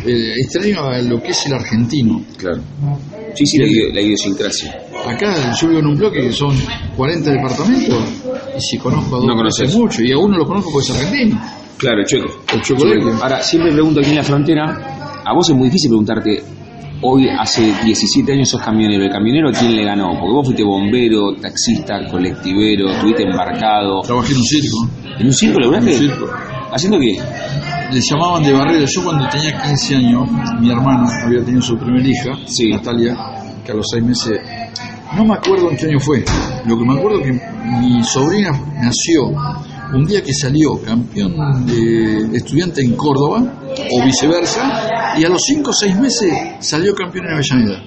[0.05, 2.21] Eh, extraño a lo que es el argentino.
[2.37, 2.61] Claro.
[3.35, 4.81] Sí, sí, la, idio- la idiosincrasia.
[5.07, 6.55] Acá yo vivo en un bloque que son
[6.97, 8.03] 40 departamentos
[8.57, 9.73] y si conozco a dos No conoces.
[9.75, 11.41] mucho y a uno lo conozco porque es argentino.
[11.77, 12.27] Claro, el chueco.
[12.53, 13.23] El chocolate.
[13.23, 16.43] Ahora, siempre pregunto aquí en la frontera, a vos es muy difícil preguntarte,
[17.03, 20.09] hoy hace 17 años sos camionero, ¿el camionero a quién le ganó?
[20.19, 24.01] Porque vos fuiste bombero, taxista, colectivero, estuviste embarcado.
[24.01, 24.89] Trabajé en un circo.
[25.19, 25.95] ¿En un circo laburaste?
[25.95, 26.29] En un circo.
[26.73, 27.17] ¿Haciendo qué?
[27.91, 28.85] Le llamaban de barrera.
[28.85, 30.29] Yo cuando tenía 15 años,
[30.59, 32.69] mi hermana había tenido su primera hija, Sí.
[32.69, 33.15] Natalia,
[33.65, 34.39] que a los 6 meses...
[35.15, 36.23] No me acuerdo en qué año fue.
[36.65, 37.33] Lo que me acuerdo es que
[37.81, 39.27] mi sobrina nació
[39.93, 43.60] un día que salió campeón de estudiante en Córdoba
[43.91, 47.83] o viceversa, y a los 5 o 6 meses salió campeón en Avellaneda.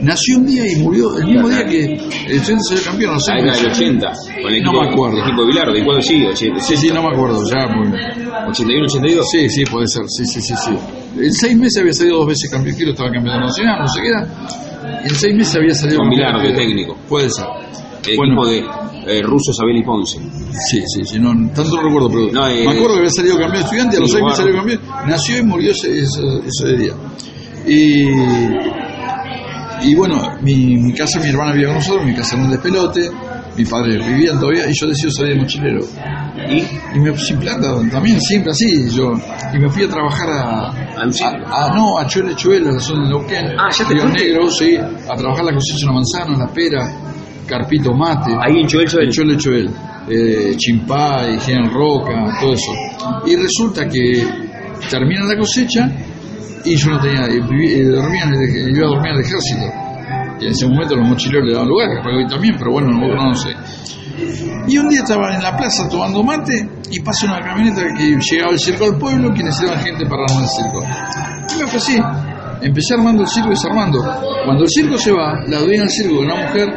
[0.00, 3.36] Nació un día y murió el mismo día que el estudiante salió campeón los 6
[3.38, 3.78] Ah, era del meses.
[3.78, 5.16] 80, con el No equipo, me acuerdo.
[5.16, 5.76] el equipo de Bilardo.
[5.76, 6.28] ¿Y cuándo sigue?
[6.30, 7.88] ¿80, Sí, sí, no me acuerdo, ya muy
[8.48, 9.26] 81, 82?
[9.30, 10.72] Sí, sí, puede ser, sí, sí, sí, sí.
[11.18, 14.08] En seis meses había salido dos veces campeón, quiero estaba campeón nacional, no sé qué
[14.08, 15.02] era.
[15.04, 16.96] En seis meses había salido Con Bilardo, de- técnico.
[17.08, 17.46] Puede ser.
[18.06, 18.34] El Bueno.
[18.44, 20.18] equipo de eh, Russo, Sabel y Ponce.
[20.68, 23.38] Sí, sí, sí, no, tanto no recuerdo, pero No, eh, me acuerdo que había salido
[23.38, 26.92] campeón estudiante, a los seis meses salió campeón, nació y murió ese, ese, ese día.
[27.66, 28.08] Y,
[29.82, 33.10] y bueno, mi, mi casa, mi hermana vivía con nosotros, mi casa era un despelote,
[33.56, 35.80] mis padres vivían todavía y yo decido salir de mochilero.
[36.48, 36.96] ¿Y?
[36.96, 39.12] Y me sin plata, también siempre así, yo.
[39.54, 40.68] Y me fui a trabajar a.
[40.68, 43.46] ¿A a- no, a Chuele Chuele, a la zona de Neuquén.
[43.58, 44.08] Ah, ya te Río.
[44.08, 44.76] Negro, sí.
[44.76, 47.05] A trabajar la cosecha de la manzana, la pera,
[47.46, 48.32] carpito mate.
[48.40, 49.04] Ahí en Choel, Choel.
[49.06, 49.70] En Chuele Chuele.
[50.08, 52.72] Eh, Chimpay, General Roca, todo eso.
[53.26, 54.24] Y resulta que
[54.90, 55.88] termina la cosecha
[56.64, 57.26] y yo no tenía.
[57.26, 59.66] eh, eh, dormía el- iba a dormir en el ejército.
[60.40, 63.08] Y en ese momento los mochileros le daban lugar, que hoy también, pero bueno, no,
[63.08, 63.50] no sé.
[64.68, 68.52] Y un día estaba en la plaza tomando mate y pasa una camioneta que llegaba
[68.52, 70.82] al circo del pueblo que necesitaban gente para armar el circo.
[71.54, 71.98] Y me ofrecí.
[72.62, 73.98] Empecé armando el circo y desarmando.
[74.44, 76.68] Cuando el circo se va, la dueña del circo, una mujer,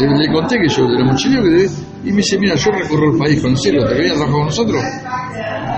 [0.00, 1.68] le, le conté que yo era mochilero que
[2.04, 4.44] y me dice, mira, yo recorro el país con el circo, ¿te querías trabajar con
[4.44, 4.82] nosotros?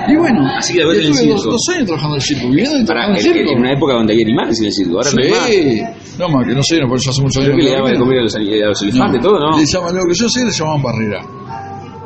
[0.08, 3.00] Y bueno, Así que la estuve dos, años trabajando en el circo, viviendo y Para,
[3.00, 3.52] trabajando en el circo.
[3.52, 5.46] en una época donde había animales en el circo, ahora no hay más.
[5.46, 5.82] Sí,
[6.18, 7.76] no más que no sé, no, por eso hace muchos años Creo que le no
[7.76, 9.58] daban de comer a los, a los elefantes, todo, ¿no?
[9.58, 11.22] Le llaman, lo que yo sé le llamaban barrera.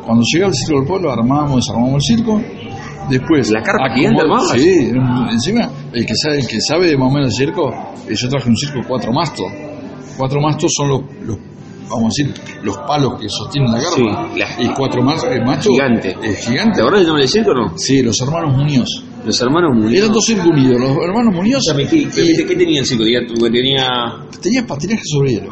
[0.04, 2.42] Cuando llegaba el circo del pueblo, armábamos, desarmábamos el circo.
[3.08, 3.50] Después.
[3.50, 4.52] ¿La carpa gigante armabas?
[4.52, 4.92] Sí,
[5.32, 7.70] encima, el que sabe, el que sabe de más o menos el circo,
[8.08, 9.46] eh, yo traje un circo cuatro mastos.
[10.16, 11.38] Cuatro mastos son los, los
[11.90, 13.80] vamos a decir, los palos que sostienen la.
[13.80, 14.02] Sí,
[14.38, 15.72] la- y cuatro más, eh, machos.
[15.72, 16.16] Gigante.
[16.22, 16.76] eh, gigante.
[16.76, 17.76] ¿Te acordás del circo no?
[17.76, 19.04] Sí, los hermanos Muñoz.
[19.24, 19.92] Los hermanos Muñoz.
[19.98, 21.62] Eran dos circos unidos, los hermanos Muñoz.
[21.76, 23.04] ¿Qué, qué, qué- qué tenía el circo?
[23.04, 23.20] Tenía,
[24.40, 24.66] tenía...
[24.66, 25.50] Patinaje sobre hielo.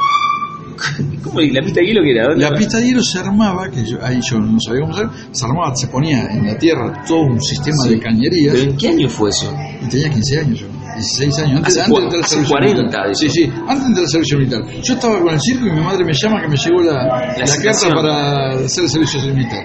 [1.25, 1.41] ¿Cómo?
[1.41, 2.25] ¿Y la pista de hielo que era?
[2.29, 5.09] ¿Dónde La pista de hielo se armaba, que yo, ahí yo no sabía cómo hacer,
[5.33, 7.91] se armaba, se ponía en la tierra todo un sistema Sí.
[7.91, 8.55] de cañerías.
[8.55, 9.53] ¿Pero en qué año fue eso?
[9.85, 10.67] Y tenía 15 años yo,
[10.99, 13.17] 16 años, antes, Hace antes de entrar al hace servicio 40 militar.
[13.17, 14.65] Sí, sí, antes de entrar al servicio militar.
[14.83, 17.57] Yo estaba con el circo y mi madre me llama que me llegó la, la,
[17.65, 19.65] carta para hacer el servicio militar.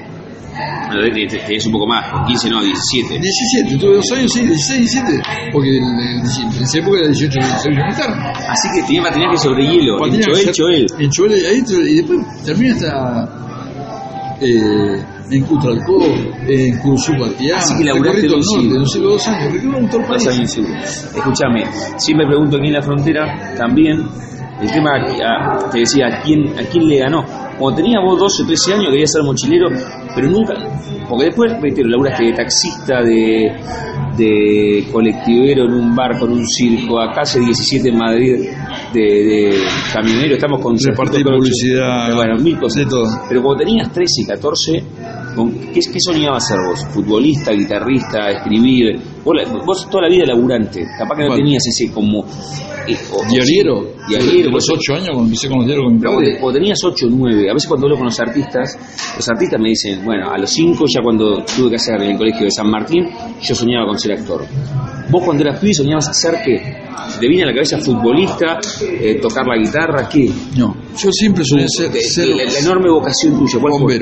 [0.88, 3.18] Bueno, te- te- Tenías un poco más, con 15 no, 17.
[3.20, 5.22] 17, tuve dos años, sí, 16, 17,
[5.52, 8.34] porque el- en esa época era 18 el servicio militar.
[8.50, 9.96] Así que tenía patinaje sobre hielo.
[9.96, 10.86] En Patinaje Choel, ser- Choel.
[11.00, 13.30] En Choel, ahí, y después termina hasta
[14.42, 16.04] eh, en Cutralcó,
[16.48, 20.00] en Curuzupatiá, Así que laburaste el en un norte, no sé, dos años, recorrí el
[20.10, 20.28] Vas país.
[20.28, 20.74] a ir seguro.
[20.84, 21.64] Escúchame,
[21.98, 24.04] siempre pregunto aquí en la frontera también
[24.62, 27.24] el tema, a- te decía, ¿a quién, ¿a quién le ganó?
[27.58, 29.68] Cuando tenías vos 12 o 13 años querías ser mochilero,
[30.16, 30.54] pero nunca,
[31.10, 33.52] porque después, reitero, laburaste de taxista, de,
[34.18, 38.50] de colectivero en un bar con un circo, acá hace 17 en Madrid
[38.94, 39.58] de, de
[39.94, 42.84] camionero, estamos con Repartir publicidad, bueno, mil cosas.
[42.86, 43.06] de todo.
[43.28, 45.03] Pero cuando tenías 13 y 14, ¿con
[45.74, 46.86] ¿qué, qué soñabas ser vos?
[46.94, 49.00] ¿Futbolista, guitarrista, escribir?
[49.24, 51.44] Vos, vos toda la vida laburante, capaz que no Bueno.
[51.44, 52.26] tenías ese como...
[52.88, 56.02] eh, o- o- Diariero, Diariero, los 8 años cuando empecé con los diarios con mi
[56.02, 56.38] padre.
[56.40, 58.78] cuando tenías 8 o 9, a veces cuando hablo con los artistas,
[59.16, 62.18] los artistas me dicen, bueno, a los 5 ya cuando tuve que hacer en el
[62.18, 63.06] colegio de San Martín,
[63.42, 64.46] yo soñaba con ser actor.
[65.10, 66.84] Vos cuando eras pibe soñabas hacer qué?
[67.20, 70.30] ¿Te viene a la cabeza futbolista, eh, tocar la guitarra, qué?
[70.58, 74.00] No, yo siempre soñé ser, ser la, la enorme vocación tuya, ¿cuál fue?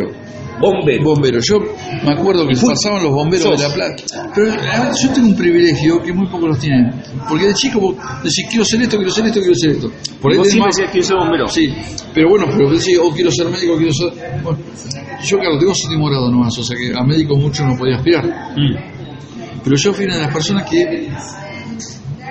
[0.62, 1.04] Bombero.
[1.04, 1.40] Bombero.
[1.42, 1.60] Yo
[2.04, 3.62] me acuerdo que pasaban los bomberos Sos.
[3.62, 4.04] de la plata.
[4.36, 4.54] Pero
[5.02, 6.92] yo tengo un privilegio que muy pocos los tienen.
[7.28, 9.92] Porque de chico vos decís, quiero ser esto, quiero ser esto, quiero ser esto.
[10.22, 11.48] Por ahí vos siempre decías quiero ser bombero.
[11.48, 11.74] Sí,
[12.14, 14.42] pero bueno, pero decís, oh, quiero ser médico, quiero ser.
[14.44, 14.60] Bueno,
[15.24, 18.26] yo, claro, tengo séptimo grado nomás, o sea que a médico mucho no podía aspirar.
[18.26, 19.02] Mm.
[19.64, 21.08] Pero yo fui una de las personas que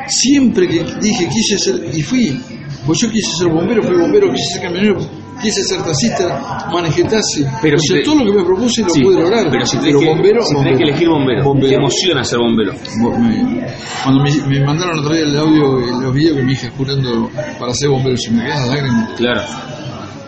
[0.09, 2.41] siempre que dije quise ser, y fui,
[2.85, 4.99] pues yo quise ser bombero, fui bombero, quise ser camionero,
[5.41, 7.45] quise ser taxista, manejé taxi.
[7.62, 9.51] Pero o si sea, te- todo lo que me propuse lo Sí, pude lograr.
[9.51, 10.76] Pero si tenés, que, bombero, si tenés bombero.
[10.76, 11.68] que elegir bombero, Bombero.
[11.68, 12.72] te emociona ser bombero.
[13.03, 13.66] Bo- me-
[14.03, 17.30] Cuando me, me mandaron otro día el audio, eh, los videos que mi hija jurando
[17.59, 19.11] para ser bombero, se me quedan las lágrimas.
[19.16, 19.41] Claro.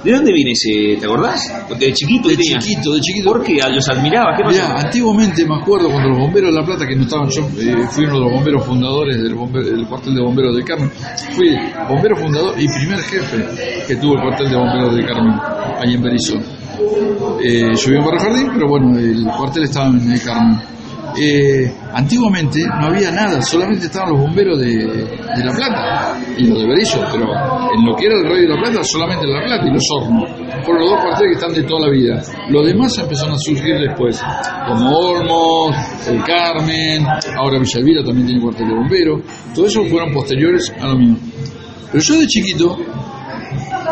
[0.05, 0.97] ¿De dónde viene ese?
[0.99, 1.65] ¿Te acordás?
[1.69, 3.31] Porque de chiquito De chiquito, de chiquito.
[3.33, 3.57] ¿Por qué?
[3.73, 4.37] ¿Los admirabas?
[4.37, 4.87] ¿Qué Mirá, pasó?
[4.87, 8.05] antiguamente me acuerdo cuando los bomberos de La Plata, que no estaban, yo eh, fui
[8.05, 10.91] uno de los bomberos fundadores del, bombe- del cuartel de bomberos de Carmen,
[11.33, 11.51] fui
[11.89, 15.35] bombero fundador y primer jefe que tuvo el cuartel de bomberos de Carmen,
[15.79, 16.35] ahí en Berizo.
[17.45, 20.59] Eh, yo vivo en Barrio Jardín, pero bueno, el cuartel estaba en el Carmen.
[21.19, 26.61] Eh, antiguamente no había nada, solamente estaban los bomberos de, de La Plata y los
[26.61, 27.27] de Berizo, pero
[27.75, 30.31] en lo que era el Radio de La Plata, solamente La Plata y los hornos.
[30.65, 32.23] Fueron los dos cuarteles que están de toda la vida.
[32.49, 34.23] Los demás empezaron a surgir después,
[34.69, 35.77] como Olmos,
[36.09, 37.07] El Carmen,
[37.39, 39.21] ahora Villa Elvira también tiene cuartel de bomberos.
[39.55, 41.17] Todos esos fueron posteriores a lo mío.
[41.91, 42.79] Pero yo de chiquito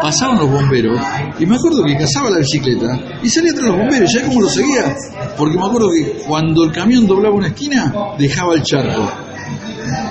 [0.01, 1.01] pasaban los bomberos
[1.39, 4.49] y me acuerdo que cazaba la bicicleta y salía tras los bomberos, ¿ya cómo lo
[4.49, 4.97] seguía?
[5.37, 9.11] Porque me acuerdo que cuando el camión doblaba una esquina, dejaba el charco.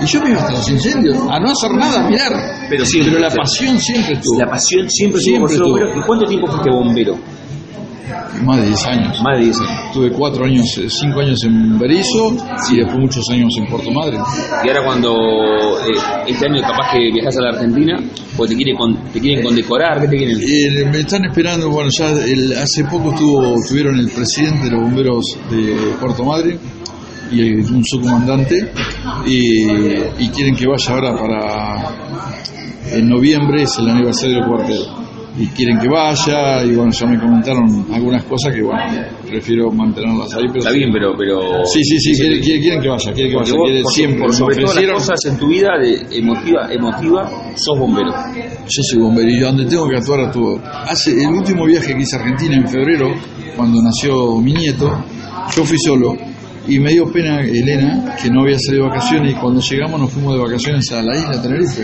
[0.01, 2.33] Y yo me iba hasta los incendios, a no hacer nada, a mirar.
[2.69, 4.39] Pero siempre, Pero la pasión siempre estuvo.
[4.39, 5.77] La pasión siempre, Siempre estuvo.
[5.77, 7.17] ¿Y cuánto tiempo fuiste bombero?
[8.43, 9.21] Más de 10 años.
[9.23, 9.93] Más de 10 años.
[9.93, 12.35] Tuve 4 años, 5 años en Berizo
[12.71, 14.17] y después muchos años en Puerto Madre.
[14.63, 15.13] Y ahora cuando
[15.79, 15.91] eh,
[16.27, 17.99] este año capaz que viajas a la Argentina,
[18.37, 20.37] pues te, quiere con- te quieren condecorar, ¿qué te quieren?
[20.41, 24.81] Eh, me están esperando, bueno, ya el- hace poco estuvo, tuvieron el presidente de los
[24.81, 26.57] bomberos de Puerto Madre
[27.31, 28.71] y el- un subcomandante
[29.25, 29.69] y,
[30.23, 31.95] y quieren que vaya ahora para
[32.91, 34.81] en noviembre es el aniversario del cuartel
[35.37, 38.81] y quieren que vaya y bueno ya me comentaron algunas cosas que bueno
[39.27, 41.13] prefiero mantenerlas ahí pero Está bien, pero...
[41.17, 43.91] pero sí sí sí quieren, quieren- quieren que vaya quieren que vaya vos, quieren- por,
[43.93, 48.11] siempre por sobre todas las cosas en tu vida de emotiva, emotiva, sos bombero.
[48.11, 50.59] Yo soy bombero y donde tengo que actuar actúo.
[50.63, 53.13] Hace el último viaje que hice a Argentina en febrero,
[53.55, 54.91] cuando nació mi nieto,
[55.55, 56.15] yo fui solo
[56.67, 60.11] y me dio pena Elena que no había salido de vacaciones y cuando llegamos nos
[60.11, 61.83] fuimos de vacaciones a la isla Tenerife.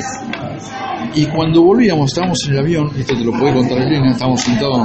[1.13, 4.77] Y cuando volvíamos, estábamos en el avión, esto te lo puede contar Elena, estábamos sentados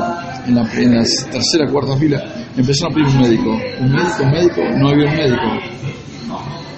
[0.47, 2.23] en la, en la tercera cuarta fila,
[2.57, 3.51] empezaron a pedir un médico.
[3.81, 5.43] Un médico, un médico, no había un médico.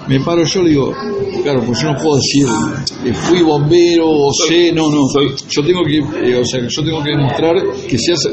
[0.07, 0.93] Me paro yo, le digo,
[1.43, 2.45] claro, pues yo no puedo decir,
[3.05, 6.83] eh, fui bombero, o sé, no, no, Soy- yo tengo que, eh, o sea, yo
[6.83, 7.55] tengo que demostrar
[7.87, 8.29] que se hace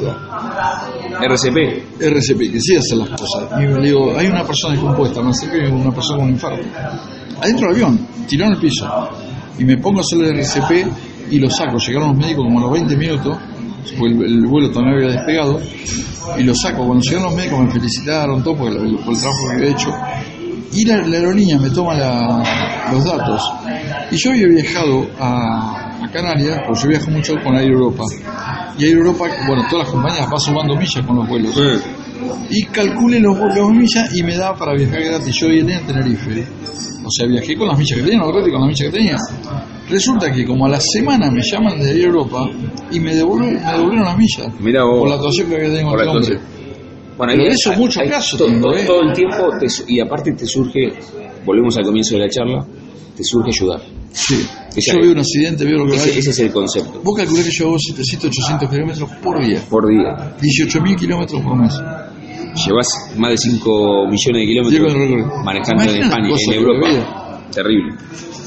[1.20, 1.84] RCP.
[2.00, 3.50] RCP, que sí hace las cosas.
[3.60, 6.62] Y le digo, hay una persona descompuesta, me veo una persona con un infarto.
[7.40, 8.86] Adentro del avión, tirado en el piso.
[9.58, 11.78] Y me pongo a hacer el RCP y lo saco.
[11.78, 13.38] Llegaron los médicos como a los 20 minutos,
[14.00, 15.60] el, el vuelo todavía había despegado,
[16.38, 16.86] y lo saco.
[16.86, 19.90] Cuando llegaron los médicos me felicitaron, todo, por el, trabajo que había hecho.
[20.72, 23.42] Y la, la aerolínea me toma la- los datos.
[24.10, 28.04] Y yo había viajado a, a Canarias, porque yo viajo mucho con Air Europa.
[28.78, 31.54] Y Air Europa, bueno, todas las compañías van sumando millas con los vuelos.
[32.50, 35.34] Y calculé los, los millas y me da para viajar gratis.
[35.40, 36.46] Yo vine a Tenerife.
[37.04, 39.16] O sea, viajé con las millas que tenía, no gratis con las millas que tenía.
[39.88, 42.48] Resulta que como a la semana me llaman de Europa
[42.92, 44.48] y me devuelven, me devolvieron las millas.
[44.60, 45.00] Mirá vos.
[45.00, 46.40] Por la actuación que había tenido con la este hombre.
[47.18, 48.84] Bueno, Pero eso ahí- mucho ahí caso todo, tengo, todo- ¿eh?
[48.86, 50.92] todo el tiempo, te y aparte te surge,
[51.44, 52.64] volvemos al comienzo de la charla,
[53.16, 53.80] te surge ayudar.
[54.12, 54.46] Sí.
[54.74, 56.18] Esa- Yo veo un accidente, veo lo que Ese, hay.
[56.18, 57.00] ese es el concepto.
[57.04, 59.60] Vos calculás que yo hago 700, 800 kilómetros por día.
[59.68, 60.34] Por día.
[60.40, 61.74] 18.000 kilómetros por mes.
[62.54, 67.46] Llevas más de 5 millones de kilómetros manejando en España, en Europa.
[67.52, 67.94] Terrible.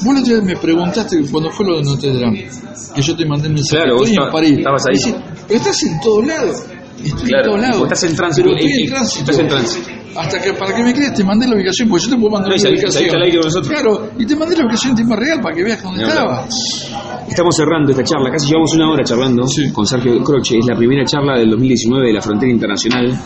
[0.02, 2.46] Vos la otra vez me preguntaste cuando fue lo de Notre Dame,
[2.94, 3.82] que yo te mandé un mensaje.
[3.82, 4.58] Claro, vos en París.
[4.58, 4.94] estabas ahí.
[4.94, 5.14] Dice,
[5.46, 6.56] pero estás en todos lados.
[7.02, 7.82] Estoy Claro, en todos lados.
[7.84, 9.20] estás en tránsito, Pero estoy en tránsito.
[9.20, 9.88] estás en tránsito.
[10.16, 12.50] Hasta que para que me creas te mandé la ubicación, porque yo te puedo mandar
[12.50, 13.34] No, la ubicación.
[13.42, 13.68] nosotros.
[13.68, 16.46] Claro, y te mandé la ubicación en tiempo real para que veas dónde No, estaba.
[17.28, 19.72] Estamos cerrando esta charla, casi llevamos una hora charlando Sí.
[19.72, 20.58] con Sergio Croce.
[20.58, 23.18] Es la primera charla del 2019 de la Frontera Internacional.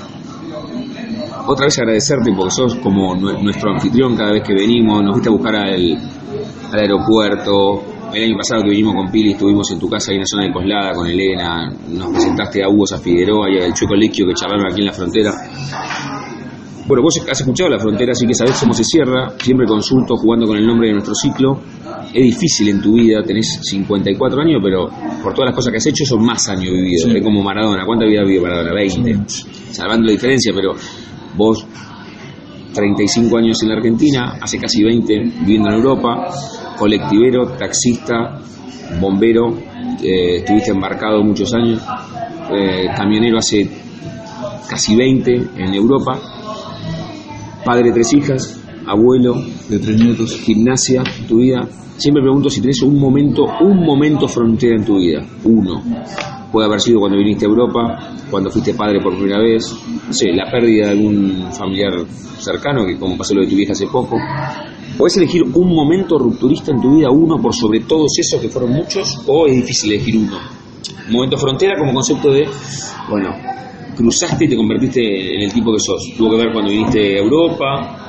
[1.51, 5.29] Otra vez agradecerte porque sos como nue- nuestro anfitrión cada vez que venimos, nos fuiste
[5.31, 5.97] a buscar al,
[6.73, 7.83] al aeropuerto.
[8.13, 10.45] El año pasado que vinimos con Pili estuvimos en tu casa ahí en la zona
[10.47, 14.67] de Coslada con Elena, nos presentaste a Hugo Figueroa y al Chueco Lequio que charlaron
[14.71, 15.33] aquí en la frontera.
[16.87, 19.31] Bueno, vos has escuchado la frontera, así que sabés cómo se cierra.
[19.39, 21.61] Siempre consulto jugando con el nombre de nuestro ciclo.
[22.15, 24.89] Es difícil en tu vida, tenés 54 años, pero
[25.23, 27.03] por todas las cosas que has hecho son más años vividos.
[27.11, 27.17] Sí.
[27.19, 27.85] Es como Maradona.
[27.85, 28.73] ¿Cuánta vida vivió Maradona?
[28.73, 29.17] 20.
[29.71, 30.73] Salvando la diferencia, pero
[31.39, 31.65] vos
[32.75, 36.29] 35 años en la Argentina, hace casi 20 viviendo en Europa,
[36.77, 38.41] colectivero, taxista,
[39.01, 39.57] bombero,
[40.03, 41.81] eh, estuviste embarcado muchos años,
[42.53, 43.69] eh, camionero hace
[44.69, 46.19] casi 20 en Europa,
[47.65, 49.35] padre de tres hijas, abuelo,
[49.69, 50.41] De tres nietos.
[50.41, 51.69] gimnasia, tu vida.
[51.97, 55.83] Siempre pregunto si tenés un momento, un momento frontera en tu vida, uno.
[56.53, 59.75] Puede haber sido cuando viniste a Europa, cuando fuiste padre por primera vez,
[60.07, 61.93] no sé, la pérdida de algún familiar
[62.39, 64.17] cercano, que como pasó lo de tu vieja hace poco.
[64.97, 68.73] ¿Podés elegir un momento rupturista en tu vida, uno por sobre todos esos que fueron
[68.73, 70.39] muchos, o es difícil elegir uno?
[71.07, 72.49] Un momento frontera como concepto de,
[73.09, 73.31] bueno,
[73.97, 76.15] cruzaste y te convertiste en el tipo que sos.
[76.17, 78.09] Tuvo que ver cuando viniste a Europa,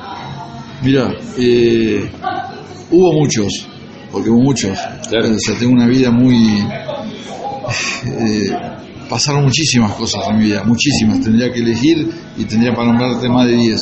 [0.82, 2.10] Mira, eh,
[2.90, 3.68] hubo muchos,
[4.10, 4.78] porque hubo muchos.
[5.10, 5.28] Claro.
[5.28, 6.64] O sea, tengo una vida muy...
[8.06, 8.50] eh,
[9.08, 11.20] pasaron muchísimas cosas en mi vida, muchísimas.
[11.20, 13.80] Tendría que elegir y tendría para nombrarte más de 10.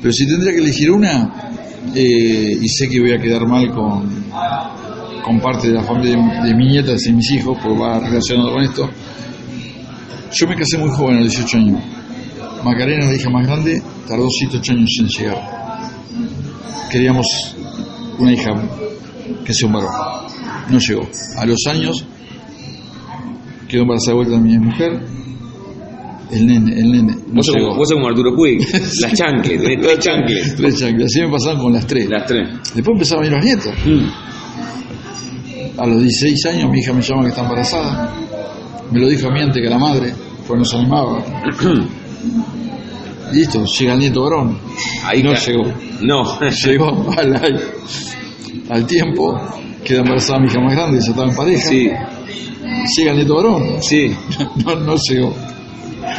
[0.00, 1.50] Pero si tendría que elegir una,
[1.94, 4.24] eh, y sé que voy a quedar mal con,
[5.24, 8.52] con parte de la familia de, de mi nieta y mis hijos, porque va relacionado
[8.52, 8.90] con esto.
[10.32, 11.82] Yo me casé muy joven, a los 18 años.
[12.64, 15.58] Macarena, la hija más grande, tardó 7 años en llegar.
[16.90, 17.26] Queríamos
[18.18, 18.50] una hija
[19.44, 19.92] que sea un varón.
[20.68, 21.08] No llegó.
[21.38, 22.04] A los años
[23.68, 25.00] quedó embarazada de vuelta mi mujer.
[26.30, 27.14] El nene, el nene.
[27.28, 28.60] No Vos sos, como, vos sos como Arturo Puig,
[29.00, 30.56] las tenés tres chanques.
[30.56, 31.06] Tres chanclas.
[31.06, 32.06] Así me pasaban con las tres.
[32.08, 32.48] Las tres.
[32.74, 33.72] Después empezaron a venir los nietos.
[33.86, 34.08] Mm.
[35.80, 38.12] A los 16 años mi hija me llama que está embarazada.
[38.90, 40.12] Me lo dijo a mí antes que la madre,
[40.46, 41.22] pues no se animaba.
[43.32, 44.58] Listo, llega el nieto varón.
[45.04, 45.64] Ahí no llegó.
[46.02, 46.24] No.
[46.64, 47.60] Llegó al, al,
[48.70, 49.38] al tiempo,
[49.84, 51.68] queda embarazada mi hija más grande, ya estaba en pareja.
[51.68, 51.90] Sí,
[52.96, 53.82] Llega el nieto varón.
[53.82, 54.10] sí.
[54.64, 55.34] No, no llegó.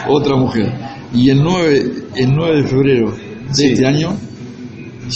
[0.08, 0.72] Otra mujer.
[1.14, 3.66] Y el 9, el 9 de febrero de Sí.
[3.68, 4.16] este año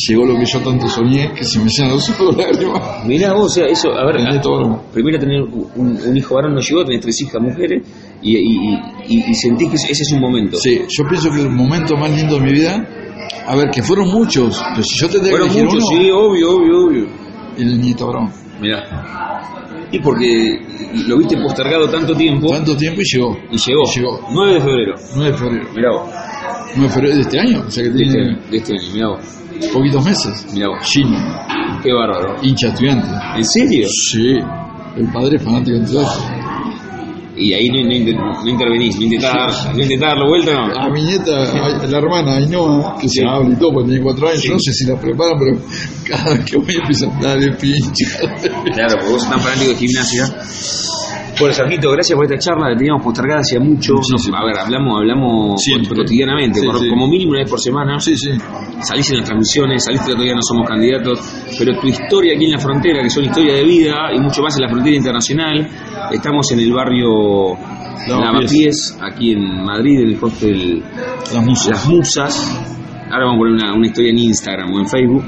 [0.09, 3.05] llegó lo que yo tanto soñé, que se me llenan los ojos de lágrimas.
[3.05, 4.81] Mirá vos, o sea, eso, a ver, varón.
[4.91, 7.83] primero tener un, un hijo varón no llegó, tenés tres hijas mujeres
[8.23, 8.73] y, y,
[9.07, 10.57] y, y sentís que ese es un momento.
[10.57, 12.83] Sí, yo pienso que el momento más lindo de mi vida,
[13.45, 16.09] a ver, que fueron muchos, pero si yo tendría Fueron que elegir muchos, uno, sí,
[16.11, 17.05] obvio, obvio, obvio.
[17.57, 18.31] El nieto varón.
[18.61, 18.83] Mirá.
[19.91, 20.59] Y porque
[21.07, 23.37] lo viste postergado tanto tiempo Tanto tiempo y llegó.
[23.51, 23.81] y llegó.
[23.85, 24.19] Y llegó.
[24.31, 24.95] 9 de febrero.
[25.15, 25.69] 9 de febrero.
[25.75, 26.09] Mirá vos.
[26.75, 28.93] 9 de febrero de este año, o sea que De este, tiene de este año,
[28.93, 29.19] mirá vos.
[29.73, 30.53] poquitos meses.
[30.53, 30.79] Mirá vos.
[30.81, 31.17] Chino,
[31.83, 32.35] Qué bárbaro.
[32.41, 33.07] hincha estudiante.
[33.35, 33.87] ¿En serio?
[33.89, 34.39] Sí,
[34.97, 35.83] el padre fanático de
[37.35, 40.81] Y ahí no, no, no intervenís, no intentás, dar- no intentás darlo vuelta, no.
[40.81, 43.19] A mi nieta, a la hermana Ainhoa, que Sí.
[43.21, 44.47] se habla y todo, porque tiene cuatro años, Sí.
[44.49, 45.57] yo no sé si la preparan, pero
[46.07, 48.05] cada vez que voy empieza a darle pinche.
[48.73, 50.35] Claro, porque vos tan fanático de gimnasia.
[51.39, 53.93] Bueno, Sarquito, gracias por esta charla, la teníamos postergada hacía mucho.
[53.95, 54.37] Muchísimo.
[54.37, 55.95] a ver, hablamos, hablamos Siempre.
[55.97, 56.87] cotidianamente, Sí, por- sí.
[56.89, 57.99] como mínimo una vez por semana.
[57.99, 58.29] Sí, sí.
[58.81, 61.19] Salís en las transmisiones, saliste día no somos candidatos,
[61.57, 64.55] pero tu historia aquí en la frontera, que son historia de vida y mucho más
[64.57, 65.67] en la frontera internacional,
[66.11, 67.55] estamos en el barrio
[68.07, 68.07] Lavapiés.
[68.07, 70.83] Lavapiés, aquí en Madrid, en el hostel
[71.33, 71.67] Las musas.
[71.69, 72.72] Las Musas.
[73.13, 75.23] Ahora vamos a poner una, una historia en Instagram o en Facebook.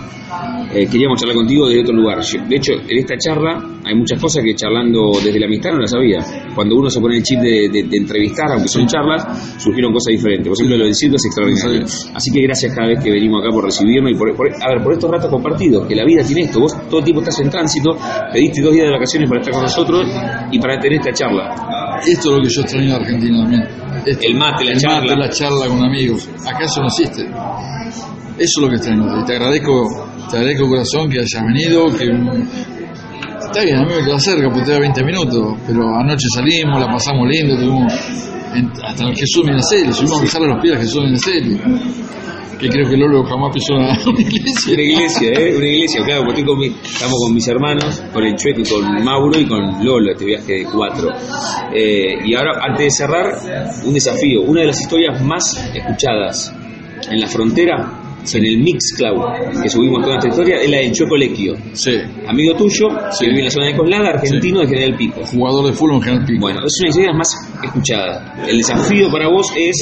[0.73, 2.19] Eh, queríamos charlar contigo desde otro lugar.
[2.21, 5.79] Yo- De hecho, en esta charla hay muchas cosas que charlando desde la amistad no
[5.79, 6.19] las sabía.
[6.55, 10.11] Cuando uno se pone el chip de, de- de entrevistar, aunque son charlas, surgieron cosas
[10.13, 10.47] diferentes.
[10.49, 11.85] Por ejemplo, lo del circo es extraordinario.
[12.15, 14.83] Así que gracias cada vez que venimos acá por recibirnos y por, por- a ver,
[14.83, 16.59] por estos ratos compartidos, que la vida tiene esto.
[16.59, 17.91] Vos todo el tiempo estás en tránsito,
[18.33, 20.07] pediste dos días de vacaciones para estar con nosotros
[20.51, 21.99] y para tener esta charla.
[22.05, 23.84] Esto es lo que yo extraño de Argentina también.
[24.05, 24.21] Esto.
[24.27, 25.15] El mate, la El charla.
[25.15, 26.29] mate, la charla con amigos.
[26.45, 27.23] Acá eso no existe.
[27.23, 29.21] Eso es lo que extraño.
[29.21, 32.05] Y te agradezco, te agradezco corazón que hayas venido, que
[33.45, 36.79] está bien, a mí me queda cerca, porque te da 20 minutos, pero anoche salimos,
[36.79, 37.93] la pasamos lindo, tuvimos
[38.53, 41.61] en- hasta el Jesús Minaceli, subimos a dejarle los pies a Jesús Minaceli,
[42.59, 44.73] que creo que Lolo jamás pisó una, una iglesia.
[44.73, 45.55] Una iglesia, ¿eh?
[45.57, 49.03] Una iglesia, claro, porque con mi- estamos con mis hermanos, con el Chueco y con
[49.03, 51.09] Mauro y con Lolo, este viaje de cuatro.
[51.73, 53.33] Eh, y ahora, antes de cerrar,
[53.85, 54.41] un desafío.
[54.43, 56.53] Una de las historias más escuchadas
[57.09, 58.01] en la frontera,
[58.33, 61.53] en el Mixcloud, que subimos toda esta historia, es la del Chueco Lequio.
[61.73, 61.91] Sí,
[62.27, 63.25] Amigo tuyo, Sí.
[63.25, 65.21] que vive en la zona de Coslada, argentino de General Pico.
[65.25, 66.41] jugador de fútbol en General Pico.
[66.41, 68.33] Bueno, es una historia más escuchada.
[68.47, 69.75] El desafío para vos es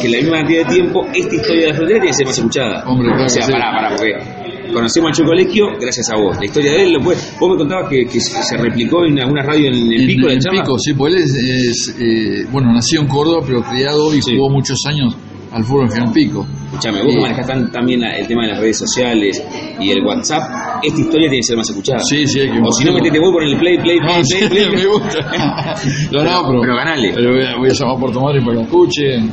[0.00, 2.26] que en la misma cantidad de tiempo esta historia de la frontera tiene que ser
[2.26, 2.84] más escuchada.
[2.86, 3.52] Hombre, claro o sea, sí.
[3.52, 6.36] pará, pará, porque conocemos al Chocolequio gracias a vos.
[6.38, 9.42] La historia de él, lo puede- vos me contabas que, que se replicó en alguna
[9.42, 10.62] radio en el Pico, en, la en charla.
[10.62, 14.36] Pico, sí, pues él es, es, eh, bueno, nació en Córdoba, pero criado y Sí.
[14.36, 15.16] jugó muchos años
[15.52, 16.46] al fútbol en Pico.
[16.66, 19.42] Escuchame, vos que manejás tan- también la- el tema de las redes sociales
[19.80, 20.42] y el WhatsApp,
[20.82, 21.98] esta historia tiene que ser más escuchada.
[22.00, 24.24] Sí, sí, hay que O si no, metete vos por el play, play, play, No,
[24.24, 24.76] sí, play, play.
[24.76, 25.18] me gusta.
[26.12, 27.12] No, no, pero, Pero ganale.
[27.14, 29.30] Pero voy a, voy a llamar a Puerto Madre para que la escuchen,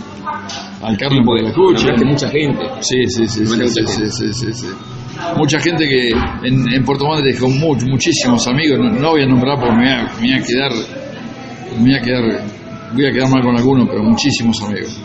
[0.82, 2.08] al Carlos para que la escuchen.
[2.08, 2.64] Mucha gente.
[2.82, 4.68] Sí, sí, sí, sí, mucha sí, sí, sí, sí.
[5.38, 6.10] Mucha gente que
[6.48, 9.84] en, en Puerto Madre con much- muchísimos amigos, no, no voy a nombrar porque me
[9.84, 10.72] voy a, me voy a quedar,
[11.78, 12.24] me voy a quedar,
[12.94, 15.00] voy a quedar mal con algunos, pero muchísimos amigos.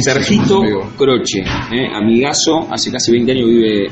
[0.00, 0.60] Sergito.
[0.96, 1.86] Croce, ¿eh?
[1.94, 3.86] amigazo, hace casi 20 años vive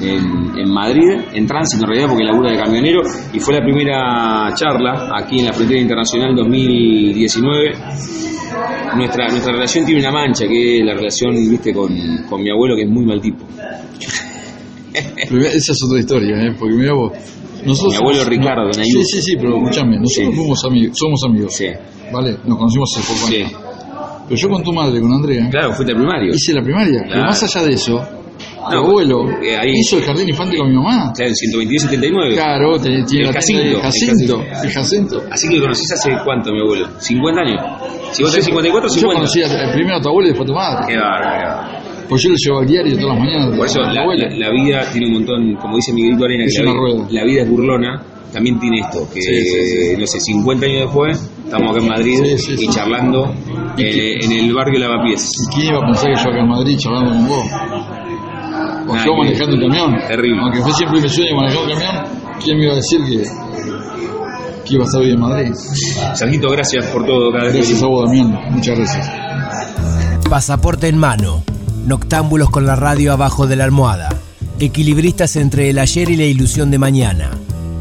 [0.00, 3.00] en, en Madrid, en tránsito en realidad porque labura de camionero
[3.32, 7.70] y fue la primera charla aquí en la Frontera Internacional 2019.
[8.96, 11.88] Nuestra, nuestra relación tiene una mancha, que es la relación viste con,
[12.28, 13.44] con mi abuelo que es muy mal tipo.
[14.92, 16.54] Esa es otra historia, ¿eh?
[16.58, 17.12] porque mira vos.
[17.64, 20.36] Nosotros Mi abuelo somos- Ricardo, de Sí, sí, sí, pero escúchame, nosotros Sí.
[20.36, 21.54] fuimos amigos, somos amigos.
[21.54, 21.66] Sí,
[22.12, 22.36] ¿Vale?
[22.44, 23.36] Nos conocimos hace poco sí.
[23.36, 23.52] años.
[24.32, 26.32] Pero yo con tu madre, con Andrea, Claro, fuiste al primario.
[26.32, 27.04] hice la primaria.
[27.06, 28.00] Pero más allá de eso,
[28.70, 31.12] tu abuelo eh, ahí, hizo el jardín infante con mi mamá.
[31.14, 32.34] Claro, en 122 79.
[32.34, 35.22] Claro, tiene el Jacinto, Jacinto, el Jacinto.
[35.30, 36.86] Así que lo conocís hace cuánto, mi abuelo?
[36.98, 37.60] ¿50 años?
[38.12, 39.00] Si vos tenés 54, 50.
[39.00, 40.86] Yo conocí primero a tu abuelo y después a tu madre.
[40.88, 41.82] Qué bárbaro.
[42.08, 43.56] Pues yo lo llevo al diario todas las mañanas.
[43.58, 47.24] Por eso la, la, vida tiene un montón, como dice Miguelito Arena, es que la
[47.24, 48.02] vida es burlona,
[48.32, 49.96] también tiene esto, que Sí, sí, sí.
[49.98, 53.34] no sé, 50 años después, estamos acá en Madrid Sí, sí, y charlando
[53.76, 55.30] ¿Y eh, en el barrio Lavapiés.
[55.30, 57.46] ¿Y quién iba a pensar que yo acá en Madrid charlando con vos?
[58.88, 59.96] O Nah, yo manejando un camión.
[60.08, 60.40] terrible.
[60.42, 62.04] Aunque fue siempre mi sueño manejar un camión,
[62.44, 63.22] ¿quién me iba a decir que,
[64.64, 65.52] que iba a estar hoy en Madrid?
[66.14, 68.38] Sergito, gracias por todo cada vez que Gracias a vos, Damián.
[68.50, 69.10] Muchas gracias.
[70.28, 71.42] Pasaporte en mano.
[71.86, 74.08] Noctámbulos con la radio abajo de la almohada.
[74.58, 77.30] Equilibristas entre el ayer y la ilusión de mañana.